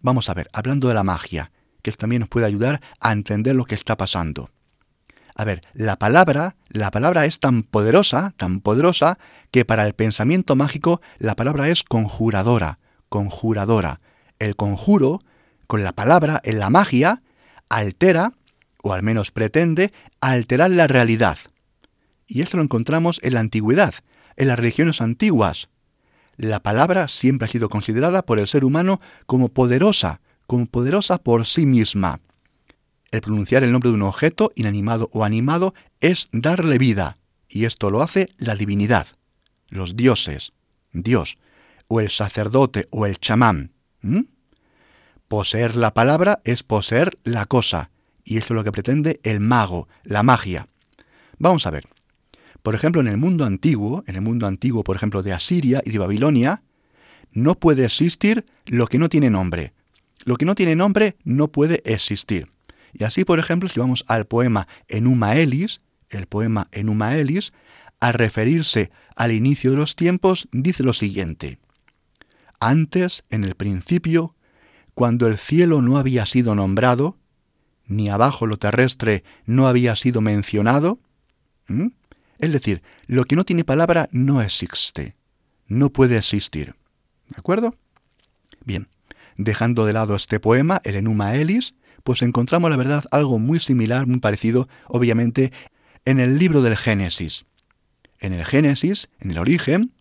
[0.01, 1.51] Vamos a ver, hablando de la magia,
[1.83, 4.49] que también nos puede ayudar a entender lo que está pasando.
[5.35, 9.19] A ver, la palabra, la palabra es tan poderosa, tan poderosa,
[9.51, 12.79] que para el pensamiento mágico la palabra es conjuradora,
[13.09, 13.99] conjuradora.
[14.39, 15.21] El conjuro,
[15.67, 17.21] con la palabra en la magia,
[17.69, 18.33] altera
[18.85, 21.39] o al menos pretende, alterar la realidad.
[22.27, 23.95] Y esto lo encontramos en la antigüedad,
[24.35, 25.69] en las religiones antiguas.
[26.37, 31.47] La palabra siempre ha sido considerada por el ser humano como poderosa, como poderosa por
[31.47, 32.19] sí misma.
[33.09, 37.17] El pronunciar el nombre de un objeto, inanimado o animado, es darle vida,
[37.49, 39.07] y esto lo hace la divinidad,
[39.69, 40.51] los dioses,
[40.91, 41.39] Dios,
[41.87, 43.71] o el sacerdote o el chamán.
[45.27, 47.89] Poseer la palabra es poseer la cosa,
[48.23, 50.67] y esto es lo que pretende el mago, la magia.
[51.37, 51.87] Vamos a ver.
[52.61, 55.91] Por ejemplo, en el mundo antiguo, en el mundo antiguo, por ejemplo, de Asiria y
[55.91, 56.63] de Babilonia,
[57.31, 59.73] no puede existir lo que no tiene nombre.
[60.23, 62.47] Lo que no tiene nombre no puede existir.
[62.93, 67.53] Y así, por ejemplo, si vamos al poema Enuma Elis, el poema Enuma Elis,
[67.99, 71.59] al referirse al inicio de los tiempos, dice lo siguiente.
[72.65, 74.33] Antes, en el principio,
[74.95, 77.15] cuando el cielo no había sido nombrado,
[77.85, 80.97] ni abajo lo terrestre no había sido mencionado?
[82.39, 85.15] Es decir, lo que no tiene palabra no existe,
[85.67, 86.73] no puede existir.
[87.29, 87.75] ¿De acuerdo?
[88.65, 88.87] Bien,
[89.37, 94.07] dejando de lado este poema, el Enuma Elis, pues encontramos la verdad algo muy similar,
[94.07, 95.51] muy parecido, obviamente,
[96.03, 97.45] en el libro del Génesis.
[98.19, 99.91] En el Génesis, en el origen,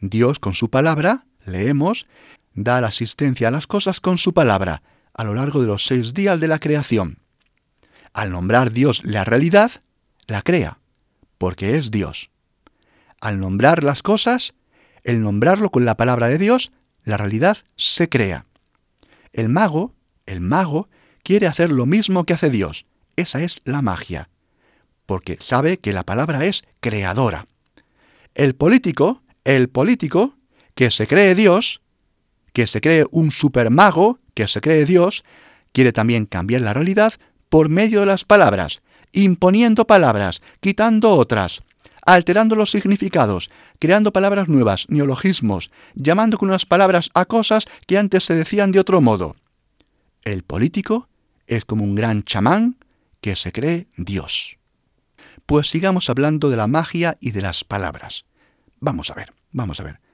[0.00, 2.06] Dios con su palabra, leemos,
[2.54, 4.82] da la asistencia a las cosas con su palabra
[5.18, 7.18] a lo largo de los seis días de la creación.
[8.12, 9.72] Al nombrar Dios la realidad,
[10.28, 10.78] la crea,
[11.38, 12.30] porque es Dios.
[13.20, 14.54] Al nombrar las cosas,
[15.02, 16.70] el nombrarlo con la palabra de Dios,
[17.02, 18.46] la realidad se crea.
[19.32, 19.92] El mago,
[20.24, 20.88] el mago,
[21.24, 22.86] quiere hacer lo mismo que hace Dios.
[23.16, 24.28] Esa es la magia,
[25.04, 27.48] porque sabe que la palabra es creadora.
[28.36, 30.37] El político, el político,
[30.78, 31.80] que se cree Dios,
[32.52, 35.24] que se cree un supermago, que se cree Dios,
[35.72, 37.14] quiere también cambiar la realidad
[37.48, 41.62] por medio de las palabras, imponiendo palabras, quitando otras,
[42.06, 43.50] alterando los significados,
[43.80, 48.78] creando palabras nuevas, neologismos, llamando con unas palabras a cosas que antes se decían de
[48.78, 49.34] otro modo.
[50.22, 51.08] El político
[51.48, 52.76] es como un gran chamán
[53.20, 54.58] que se cree Dios.
[55.44, 58.26] Pues sigamos hablando de la magia y de las palabras.
[58.78, 60.07] Vamos a ver, vamos a ver.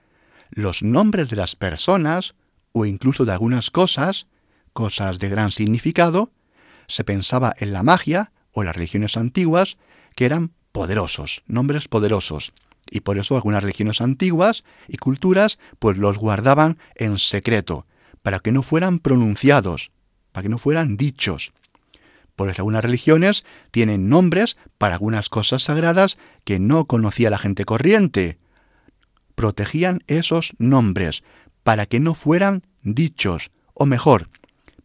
[0.56, 2.36] Los nombres de las personas,
[2.70, 4.28] o incluso de algunas cosas,
[4.72, 6.30] cosas de gran significado,
[6.86, 9.78] se pensaba en la magia o las religiones antiguas
[10.14, 12.52] que eran poderosos, nombres poderosos.
[12.88, 17.88] Y por eso algunas religiones antiguas y culturas pues los guardaban en secreto,
[18.22, 19.90] para que no fueran pronunciados,
[20.30, 21.52] para que no fueran dichos.
[22.36, 27.64] Por eso algunas religiones tienen nombres para algunas cosas sagradas que no conocía la gente
[27.64, 28.38] corriente.
[29.34, 31.22] Protegían esos nombres
[31.62, 34.28] para que no fueran dichos, o mejor,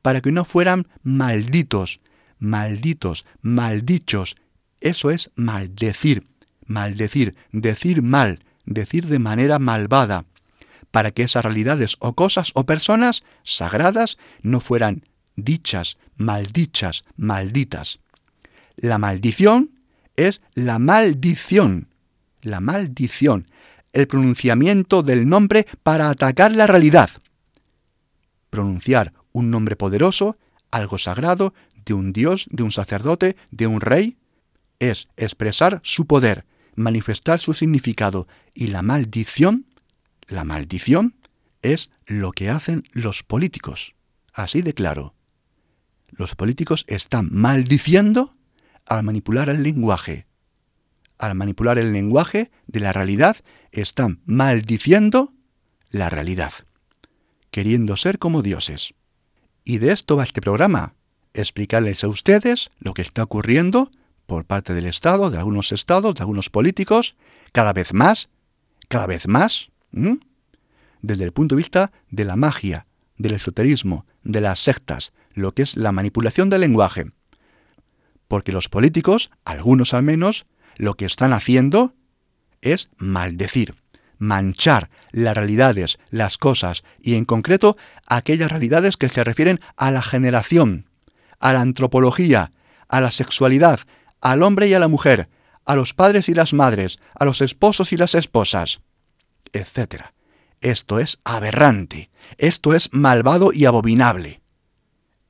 [0.02, 2.00] para que no fueran malditos,
[2.40, 4.36] malditos, maldichos.
[4.80, 6.26] Eso es maldecir,
[6.66, 10.26] maldecir, decir mal, decir de manera malvada,
[10.92, 18.00] para que esas realidades o cosas o personas sagradas no fueran dichas, maldichas, malditas.
[18.78, 19.72] La maldición
[20.16, 21.90] es la maldición,
[22.42, 23.48] la maldición,
[23.94, 27.10] el pronunciamiento del nombre para atacar la realidad.
[28.50, 30.38] Pronunciar un nombre poderoso,
[30.72, 31.54] algo sagrado,
[31.86, 34.18] de un dios, de un sacerdote, de un rey,
[34.80, 38.28] es expresar su poder, manifestar su significado.
[38.54, 39.66] Y la maldición,
[40.28, 41.16] la maldición
[41.62, 43.96] es lo que hacen los políticos.
[44.34, 45.14] Así de claro.
[46.12, 48.36] Los políticos están maldiciendo
[48.86, 50.26] al manipular el lenguaje.
[51.18, 53.38] Al manipular el lenguaje de la realidad,
[53.72, 55.34] están maldiciendo
[55.90, 56.54] la realidad,
[57.52, 58.94] queriendo ser como dioses.
[59.64, 60.94] Y de esto va este programa,
[61.34, 63.92] explicarles a ustedes lo que está ocurriendo
[64.26, 67.16] por parte del Estado, de algunos estados, de algunos políticos,
[67.52, 68.30] cada vez más,
[68.88, 69.70] cada vez más,
[71.02, 72.86] desde el punto de vista de la magia,
[73.18, 77.06] del esoterismo, de las sectas, lo que es la manipulación del lenguaje.
[78.28, 80.46] Porque los políticos, algunos al menos,
[80.78, 81.94] lo que están haciendo
[82.62, 83.76] es maldecir,
[84.18, 90.02] manchar las realidades, las cosas y en concreto aquellas realidades que se refieren a la
[90.02, 90.86] generación,
[91.40, 92.52] a la antropología,
[92.88, 93.80] a la sexualidad,
[94.22, 95.30] al hombre y a la mujer,
[95.66, 98.82] a los padres y las madres, a los esposos y las esposas,
[99.54, 100.06] etc.
[100.62, 104.42] Esto es aberrante, esto es malvado y abominable.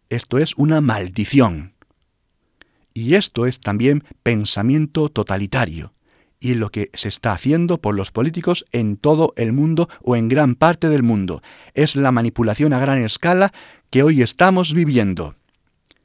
[0.10, 1.76] Esto es una maldición.
[2.94, 5.94] Y esto es también pensamiento totalitario,
[6.40, 10.30] y lo que se está haciendo por los políticos en todo el mundo o en
[10.30, 11.42] gran parte del mundo.
[11.74, 13.52] Es la manipulación a gran escala
[13.90, 15.36] que hoy estamos viviendo.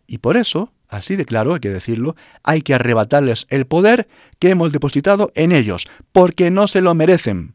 [0.07, 4.09] Y por eso, así de claro hay que decirlo, hay que arrebatarles el poder
[4.39, 7.55] que hemos depositado en ellos, porque no se lo merecen.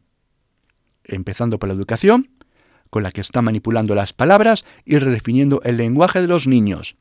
[1.04, 2.30] Empezando por la educación,
[2.88, 6.96] con la que está manipulando las palabras y redefiniendo el lenguaje de los niños.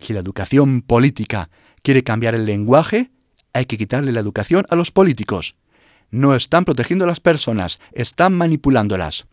[0.00, 1.50] Si la educación política
[1.82, 3.10] quiere cambiar el lenguaje,
[3.58, 5.56] hay que quitarle la educación a los políticos.
[6.10, 9.26] No están protegiendo a las personas, están manipulándolas.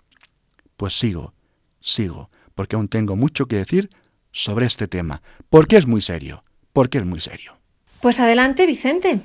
[0.78, 1.34] Pues sigo,
[1.80, 3.89] sigo, porque aún tengo mucho que decir
[4.32, 7.57] sobre este tema, porque es muy serio, porque es muy serio.
[8.01, 9.21] Pues adelante, Vicente.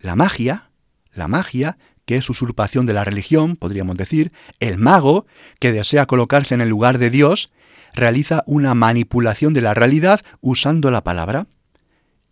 [0.00, 0.70] La magia,
[1.14, 5.26] la magia, que es usurpación de la religión, podríamos decir, el mago,
[5.60, 7.50] que desea colocarse en el lugar de Dios,
[7.94, 11.46] realiza una manipulación de la realidad usando la palabra,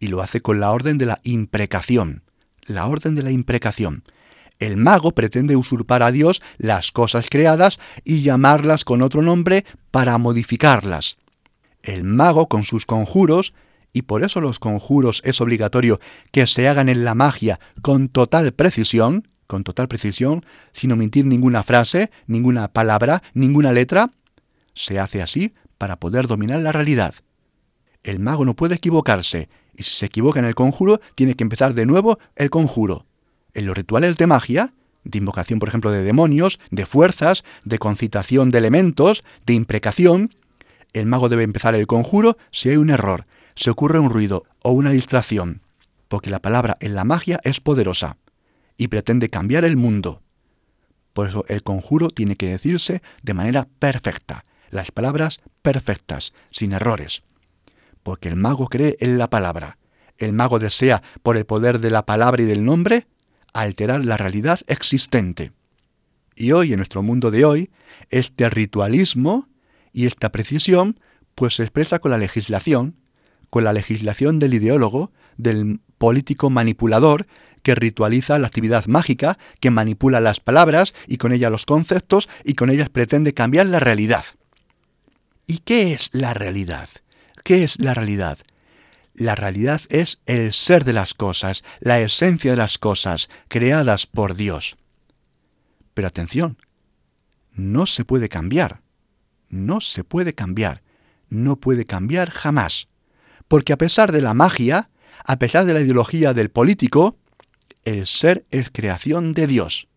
[0.05, 2.23] y lo hace con la orden de la imprecación,
[2.67, 4.05] la orden de la imprecación.
[4.59, 10.17] El mago pretende usurpar a Dios las cosas creadas y llamarlas con otro nombre para
[10.19, 11.19] modificarlas
[11.85, 13.55] el mago con sus conjuros,
[13.93, 16.01] y por eso los conjuros es obligatorio
[16.33, 21.63] que se hagan en la magia con total precisión, con total precisión, sin omitir ninguna
[21.63, 24.11] frase, ninguna palabra, ninguna letra,
[24.75, 27.15] se hace así para poder dominar la realidad.
[28.03, 31.75] El mago no puede equivocarse, y si se equivoca en el conjuro, tiene que empezar
[31.75, 33.07] de nuevo el conjuro.
[33.55, 34.73] En los rituales de magia,
[35.05, 40.35] de invocación, por ejemplo, de demonios, de fuerzas, de concitación de elementos, de imprecación,
[40.93, 44.73] el mago debe empezar el conjuro si hay un error, se ocurre un ruido o
[44.73, 45.61] una distracción,
[46.09, 48.17] porque la palabra en la magia es poderosa
[48.77, 50.23] y pretende cambiar el mundo.
[51.13, 57.23] Por eso el conjuro tiene que decirse de manera perfecta, las palabras perfectas, sin errores.
[58.05, 59.79] Porque el mago cree en la palabra.
[60.19, 63.09] El mago desea, por el poder de la palabra y del nombre,
[63.53, 65.51] alterar la realidad existente.
[66.37, 67.71] Y hoy, en nuestro mundo de hoy,
[68.11, 69.49] este ritualismo
[69.93, 71.01] y esta precisión
[71.35, 72.95] pues se expresa con la legislación,
[73.51, 77.27] con la legislación del ideólogo, del político manipulador
[77.63, 82.55] que ritualiza la actividad mágica, que manipula las palabras y con ella los conceptos y
[82.55, 84.25] con ellas pretende cambiar la realidad.
[85.47, 86.89] ¿Y qué es la realidad?
[87.45, 88.39] ¿Qué es la realidad?
[89.15, 94.35] La realidad es el ser de las cosas, la esencia de las cosas, creadas por
[94.35, 94.77] Dios.
[95.95, 96.59] Pero atención,
[97.53, 98.83] no se puede cambiar
[99.55, 100.83] no se puede cambiar,
[101.29, 102.89] no puede cambiar jamás.
[103.49, 104.91] Porque a pesar de la magia,
[105.25, 107.17] a pesar de la ideología del político,
[107.85, 109.89] el ser es creación de Dios.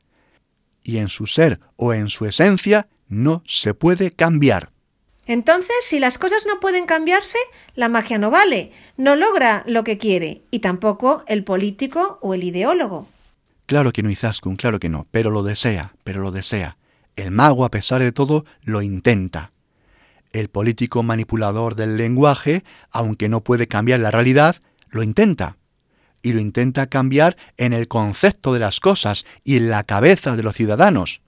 [0.83, 4.71] Y en su ser o en su esencia no se puede cambiar.
[5.27, 7.37] Entonces, si las cosas no pueden cambiarse,
[7.75, 12.45] la magia no vale, no logra lo que quiere, y tampoco el político o el
[12.45, 13.07] ideólogo.
[13.65, 16.77] Claro que no, Izaskun, claro que no, pero lo desea, pero lo desea.
[17.17, 19.51] El mago, a pesar de todo, lo intenta.
[20.31, 24.55] El político manipulador del lenguaje, aunque no puede cambiar la realidad,
[24.89, 25.57] lo intenta.
[26.21, 30.43] Y lo intenta cambiar en el concepto de las cosas y en la cabeza de
[30.43, 31.21] los ciudadanos.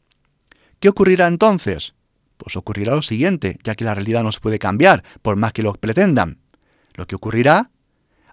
[0.80, 1.94] ¿Qué ocurrirá entonces?
[2.40, 5.62] Pues ocurrirá lo siguiente, ya que la realidad no se puede cambiar, por más que
[5.62, 6.38] lo pretendan.
[6.94, 7.70] Lo que ocurrirá,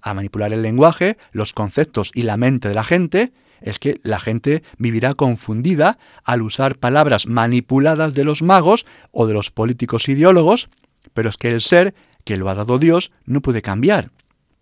[0.00, 4.20] a manipular el lenguaje, los conceptos y la mente de la gente, es que la
[4.20, 10.68] gente vivirá confundida al usar palabras manipuladas de los magos o de los políticos ideólogos,
[11.12, 11.92] pero es que el ser
[12.22, 14.12] que lo ha dado Dios no puede cambiar,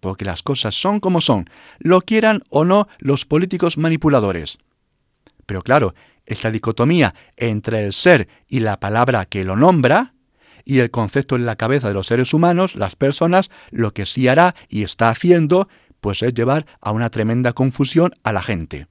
[0.01, 4.59] porque las cosas son como son, lo quieran o no los políticos manipuladores.
[5.47, 5.95] Pero claro,
[6.27, 10.15] esta dicotomía entre el ser y la palabra que lo nombra,
[10.65, 14.29] y el concepto en la cabeza de los seres humanos, las personas, lo que sí
[14.29, 15.69] hará y está haciendo,
[16.01, 18.87] pues es llevar a una tremenda confusión a la gente.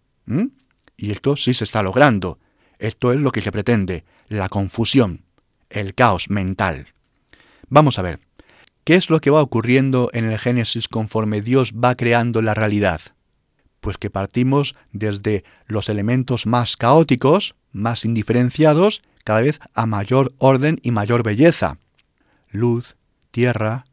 [0.97, 2.39] Y esto sí se está logrando.
[2.79, 5.23] Esto es lo que se pretende, la confusión,
[5.69, 6.87] el caos mental.
[7.69, 8.19] Vamos a ver,
[8.83, 13.01] ¿qué es lo que va ocurriendo en el Génesis conforme Dios va creando la realidad?
[13.83, 20.79] Pues que partimos desde los elementos más caóticos, más indiferenciados, cada vez a mayor orden
[20.83, 21.77] y mayor belleza.
[22.49, 22.95] Luz,
[23.31, 23.83] tierra,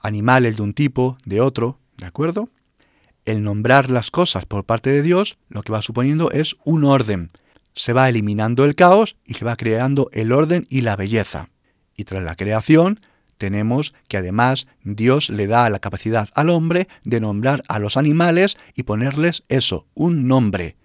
[0.00, 2.48] animales de un tipo, de otro, ¿de acuerdo?
[3.26, 7.30] El nombrar las cosas por parte de Dios lo que va suponiendo es un orden.
[7.74, 11.50] Se va eliminando el caos y se va creando el orden y la belleza.
[11.94, 13.00] Y tras la creación
[13.38, 18.58] tenemos que además Dios le da la capacidad al hombre de nombrar a los animales
[18.74, 20.76] y ponerles eso, un nombre,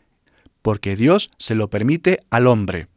[0.61, 2.87] porque Dios se lo permite al hombre.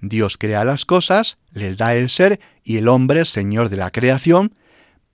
[0.00, 4.54] Dios crea las cosas, les da el ser y el hombre, Señor de la creación,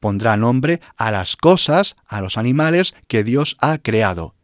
[0.01, 4.35] pondrá nombre a las cosas, a los animales que Dios ha creado.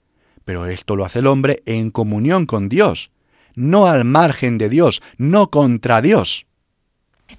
[0.44, 3.10] Pero esto lo hace el hombre en comunión con Dios,
[3.54, 6.47] no al margen de Dios, no contra Dios.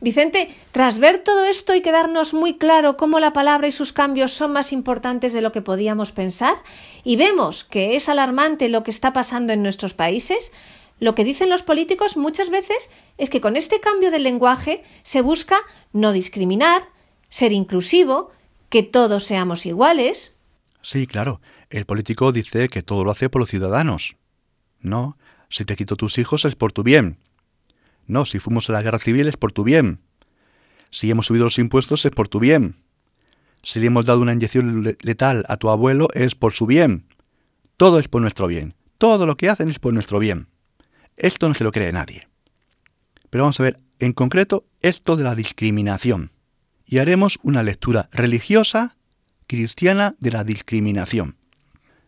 [0.01, 4.31] Vicente, tras ver todo esto y quedarnos muy claro cómo la palabra y sus cambios
[4.31, 6.55] son más importantes de lo que podíamos pensar,
[7.03, 10.53] y vemos que es alarmante lo que está pasando en nuestros países,
[10.99, 15.21] lo que dicen los políticos muchas veces es que con este cambio del lenguaje se
[15.21, 15.57] busca
[15.91, 16.83] no discriminar,
[17.29, 18.31] ser inclusivo,
[18.69, 20.35] que todos seamos iguales.
[20.81, 21.41] Sí, claro.
[21.69, 24.15] El político dice que todo lo hace por los ciudadanos.
[24.79, 25.17] No,
[25.49, 27.17] si te quito tus hijos es por tu bien.
[28.09, 29.99] No, si fuimos a la guerra civil es por tu bien.
[30.89, 32.75] Si hemos subido los impuestos es por tu bien.
[33.61, 37.05] Si le hemos dado una inyección letal a tu abuelo es por su bien.
[37.77, 38.73] Todo es por nuestro bien.
[38.97, 40.47] Todo lo que hacen es por nuestro bien.
[41.17, 42.27] Esto no se lo cree nadie.
[43.29, 46.31] Pero vamos a ver en concreto esto de la discriminación.
[46.85, 48.97] Y haremos una lectura religiosa
[49.45, 51.37] cristiana de la discriminación.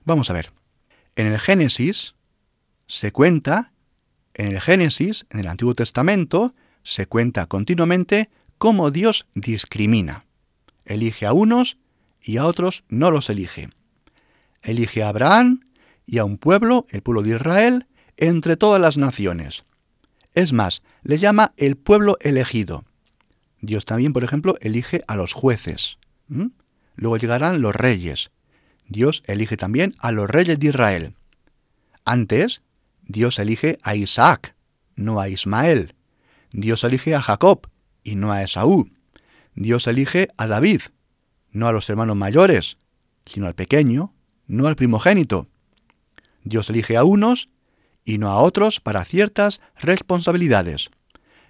[0.04, 0.52] Vamos a ver.
[1.16, 2.16] En el Génesis
[2.88, 3.70] se cuenta,
[4.41, 10.25] en el Génesis, en el Antiguo Testamento, se cuenta continuamente cómo Dios discrimina.
[10.83, 11.77] Elige a unos
[12.23, 13.69] y a otros no los elige.
[14.63, 15.61] Elige a Abraham
[16.07, 17.85] y a un pueblo, el pueblo de Israel,
[18.17, 19.63] entre todas las naciones.
[20.33, 22.83] Es más, le llama el pueblo elegido.
[23.61, 25.99] Dios también, por ejemplo, elige a los jueces.
[26.95, 28.31] Luego llegarán los reyes.
[28.87, 31.13] Dios elige también a los reyes de Israel.
[32.05, 32.63] Antes,
[33.12, 34.55] Dios elige a Isaac,
[34.95, 35.95] no a Ismael.
[36.53, 37.68] Dios elige a Jacob
[38.03, 38.89] y no a Esaú.
[39.53, 40.82] Dios elige a David,
[41.51, 42.78] no a los hermanos mayores,
[43.26, 44.14] sino al pequeño,
[44.47, 45.47] no al primogénito.
[46.45, 47.49] Dios elige a unos
[48.05, 50.89] y no a otros para ciertas responsabilidades.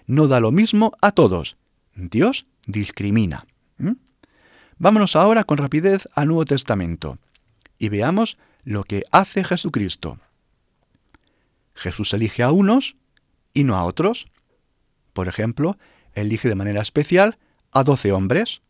[0.07, 1.57] No da lo mismo a todos.
[1.93, 3.45] Dios discrimina.
[4.79, 7.19] Vámonos ahora con rapidez al Nuevo Testamento
[7.77, 10.17] y veamos lo que hace Jesucristo.
[11.81, 12.95] Jesús elige a unos
[13.53, 14.27] y no a otros.
[15.13, 15.77] Por ejemplo,
[16.13, 17.39] elige de manera especial
[17.71, 18.61] a doce hombres,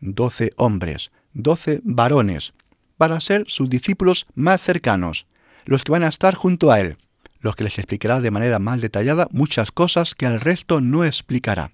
[0.00, 2.54] doce hombres, doce varones,
[2.96, 5.26] para ser sus discípulos más cercanos,
[5.64, 6.96] los que van a estar junto a Él,
[7.40, 11.72] los que les explicará de manera más detallada muchas cosas que al resto no explicará.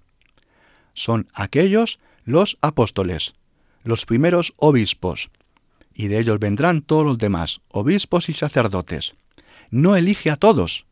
[0.94, 3.34] Son aquellos los apóstoles,
[3.84, 5.30] los primeros obispos,
[5.92, 9.14] y de ellos vendrán todos los demás, obispos y sacerdotes.
[9.70, 10.86] No elige a todos.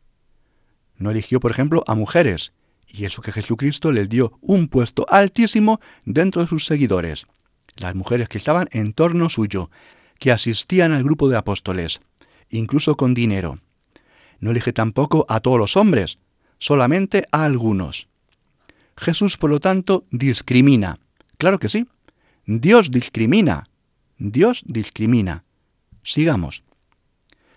[0.97, 2.53] No eligió, por ejemplo, a mujeres,
[2.87, 7.27] y eso que Jesucristo les dio un puesto altísimo dentro de sus seguidores,
[7.75, 9.69] las mujeres que estaban en torno suyo,
[10.17, 12.01] que asistían al grupo de apóstoles,
[12.49, 13.59] incluso con dinero.
[14.39, 16.17] No elige tampoco a todos los hombres,
[16.57, 18.07] solamente a algunos.
[18.97, 20.99] Jesús, por lo tanto, discrimina.
[21.37, 21.87] Claro que sí.
[22.45, 23.69] Dios discrimina.
[24.17, 25.43] Dios discrimina.
[26.03, 26.63] Sigamos.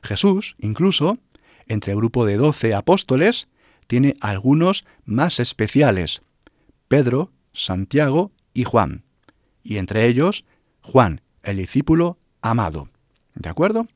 [0.03, 1.19] Jesús, incluso,
[1.67, 3.49] entre el grupo de doce apóstoles,
[3.87, 6.23] tiene algunos más especiales.
[6.89, 9.05] Pedro, Santiago y Juan.
[9.63, 10.45] Y entre ellos,
[10.81, 12.89] Juan, el discípulo amado.
[13.35, 13.87] ¿De acuerdo?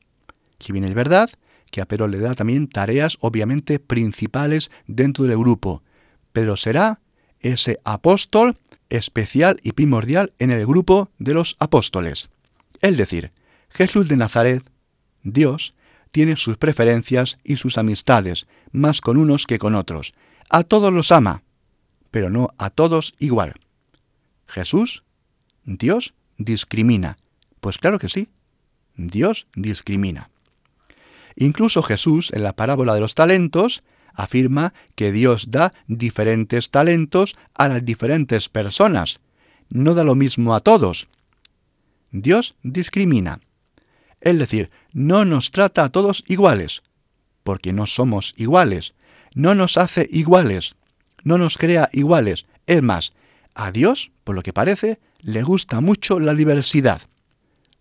[0.59, 1.29] Si bien es verdad
[1.71, 5.83] que a Pedro le da también tareas obviamente principales dentro del grupo.
[6.31, 7.01] Pedro será
[7.39, 8.57] ese apóstol
[8.89, 12.29] especial y primordial en el grupo de los apóstoles.
[12.81, 13.31] Es decir,
[13.69, 14.63] Jesús de Nazaret,
[15.23, 15.73] Dios,
[16.11, 20.13] tiene sus preferencias y sus amistades, más con unos que con otros.
[20.49, 21.43] A todos los ama,
[22.11, 23.55] pero no a todos igual.
[24.47, 25.03] Jesús,
[25.65, 27.17] Dios, discrimina,
[27.59, 28.29] Pues claro que sí.
[28.95, 30.29] Dios discrimina.
[31.35, 33.83] Incluso Jesús, en la parábola de los talentos,
[34.13, 39.19] afirma que Dios da diferentes talentos a las diferentes personas.
[39.69, 41.07] No da lo mismo a todos.
[42.11, 43.39] Dios discrimina.
[44.21, 46.83] Es decir, no nos trata a todos iguales,
[47.43, 48.95] porque no somos iguales.
[49.35, 50.75] No nos hace iguales.
[51.23, 52.45] No nos crea iguales.
[52.65, 53.13] Es más,
[53.53, 57.01] a Dios, por lo que parece, le gusta mucho la diversidad.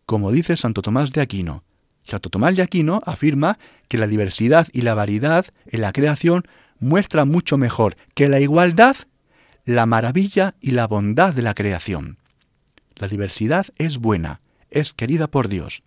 [0.05, 1.65] Como dice Santo Tomás de Aquino,
[2.03, 3.59] Santo Tomás de Aquino afirma
[3.89, 6.45] que la diversidad y la variedad en la creación
[6.79, 8.97] muestra mucho mejor que la igualdad
[9.67, 12.19] la maravilla y la bondad de la creación.
[12.95, 15.83] La diversidad es buena, es querida por Dios.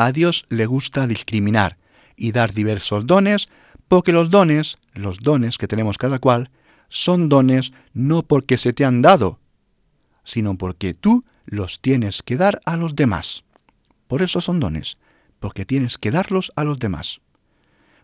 [0.00, 1.76] A Dios le gusta discriminar
[2.16, 3.50] y dar diversos dones,
[3.86, 6.48] porque los dones, los dones que tenemos cada cual,
[6.88, 9.40] son dones no porque se te han dado,
[10.24, 13.44] sino porque tú los tienes que dar a los demás.
[14.08, 14.96] Por eso son dones,
[15.38, 17.20] porque tienes que darlos a los demás.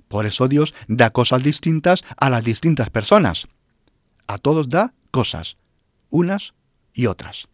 [0.06, 3.48] Por eso Dios da cosas distintas a las distintas personas.
[4.26, 5.56] A todos da cosas,
[6.10, 6.52] unas
[6.92, 7.48] y otras.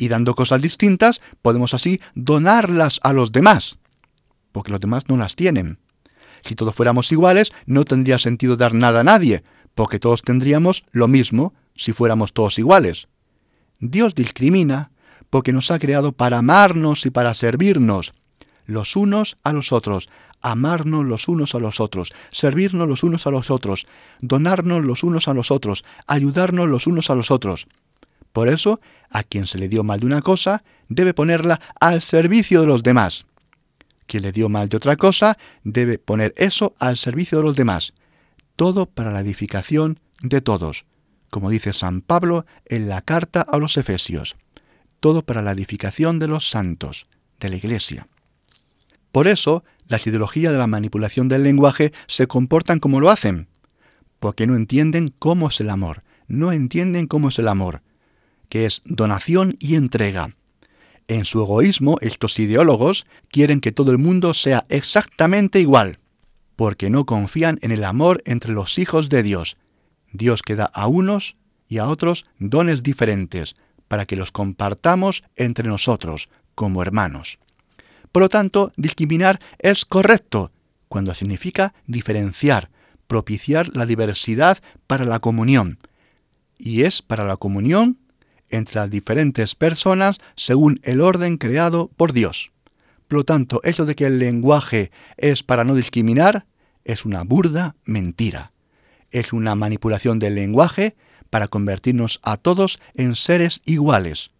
[0.00, 3.76] Y dando cosas distintas, podemos así donarlas a los demás,
[4.50, 5.76] porque los demás no las tienen.
[6.40, 9.44] Si todos fuéramos iguales, no tendría sentido dar nada a nadie,
[9.74, 13.08] porque todos tendríamos lo mismo si fuéramos todos iguales.
[13.78, 14.90] Dios discrimina
[15.28, 18.14] porque nos ha creado para amarnos y para servirnos,
[18.64, 20.08] los unos a los otros,
[20.40, 23.86] amarnos los unos a los otros, servirnos los unos a los otros,
[24.22, 27.66] donarnos los unos a los otros, ayudarnos los unos a los otros.
[28.32, 32.60] Por eso, a quien se le dio mal de una cosa, debe ponerla al servicio
[32.60, 33.26] de los demás.
[34.06, 37.92] Quien le dio mal de otra cosa, debe poner eso al servicio de los demás.
[38.56, 40.84] Todo para la edificación de todos,
[41.30, 44.36] como dice San Pablo en la carta a los Efesios.
[45.00, 47.06] Todo para la edificación de los santos,
[47.38, 48.06] de la Iglesia.
[49.12, 53.48] Por eso, las ideologías de la manipulación del lenguaje se comportan como lo hacen,
[54.20, 57.82] porque no entienden cómo es el amor, no entienden cómo es el amor,
[58.50, 60.34] que es donación y entrega.
[61.08, 65.98] En su egoísmo, estos ideólogos quieren que todo el mundo sea exactamente igual,
[66.56, 69.56] porque no confían en el amor entre los hijos de Dios.
[70.12, 71.36] Dios que da a unos
[71.68, 73.56] y a otros dones diferentes,
[73.88, 77.38] para que los compartamos entre nosotros, como hermanos.
[78.12, 80.52] Por lo tanto, discriminar es correcto
[80.88, 82.70] cuando significa diferenciar,
[83.06, 85.78] propiciar la diversidad para la comunión.
[86.58, 87.98] Y es para la comunión
[88.50, 92.52] entre las diferentes personas según el orden creado por Dios.
[93.08, 96.46] Por lo tanto, eso de que el lenguaje es para no discriminar
[96.84, 98.52] es una burda mentira.
[99.10, 100.96] Es una manipulación del lenguaje
[101.30, 104.30] para convertirnos a todos en seres iguales.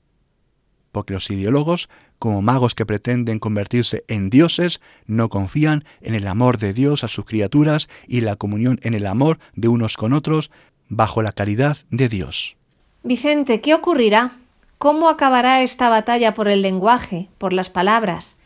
[0.92, 1.88] Porque los ideólogos
[2.20, 7.08] como magos que pretenden convertirse en dioses, no confían en el amor de Dios a
[7.08, 10.52] sus criaturas y la comunión en el amor de unos con otros
[10.88, 12.56] bajo la caridad de Dios.
[13.02, 14.32] Vicente, ¿qué ocurrirá?
[14.76, 18.36] ¿Cómo acabará esta batalla por el lenguaje, por las palabras?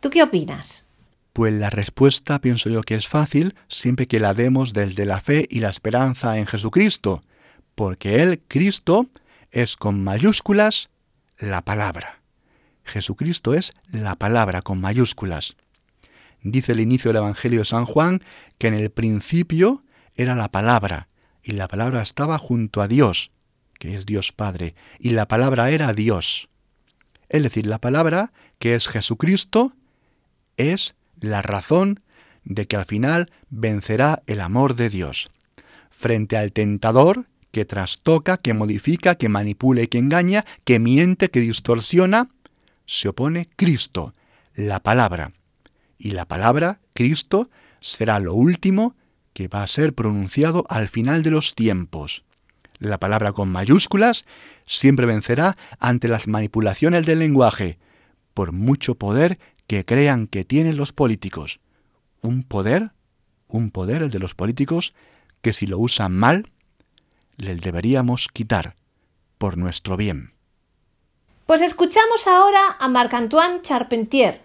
[0.00, 0.84] ¿Tú qué opinas?
[1.32, 5.46] Pues la respuesta pienso yo que es fácil siempre que la demos desde la fe
[5.48, 7.20] y la esperanza en Jesucristo,
[7.74, 9.06] porque Él, Cristo,
[9.50, 10.90] es con mayúsculas
[11.38, 12.20] la palabra.
[12.84, 15.56] Jesucristo es la palabra con mayúsculas.
[16.42, 18.22] Dice el inicio del Evangelio de San Juan
[18.58, 19.84] que en el principio
[20.16, 21.08] era la palabra,
[21.42, 23.31] y la palabra estaba junto a Dios,
[23.82, 26.48] que es Dios Padre, y la palabra era Dios.
[27.28, 29.72] Es decir, la palabra, que es Jesucristo,
[30.56, 31.98] es la razón
[32.44, 35.32] de que al final vencerá el amor de Dios.
[35.90, 41.40] Frente al tentador, que trastoca, que modifica, que manipula y que engaña, que miente, que
[41.40, 42.28] distorsiona,
[42.86, 44.14] se opone Cristo,
[44.54, 45.32] la palabra.
[45.98, 48.94] Y la palabra, Cristo, será lo último
[49.32, 52.22] que va a ser pronunciado al final de los tiempos.
[52.82, 54.24] La palabra con mayúsculas
[54.66, 57.78] siempre vencerá ante las manipulaciones del lenguaje,
[58.34, 61.60] por mucho poder que crean que tienen los políticos.
[62.22, 62.90] Un poder,
[63.46, 64.94] un poder el de los políticos,
[65.42, 66.50] que si lo usan mal,
[67.36, 68.74] les deberíamos quitar
[69.38, 70.32] por nuestro bien.
[71.46, 74.40] Pues escuchamos ahora a Marc-Antoine Charpentier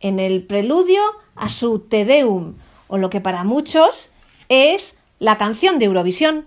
[0.00, 1.02] en el preludio
[1.36, 2.54] a su Te Deum,
[2.86, 4.10] o lo que para muchos
[4.48, 6.46] es la canción de Eurovisión.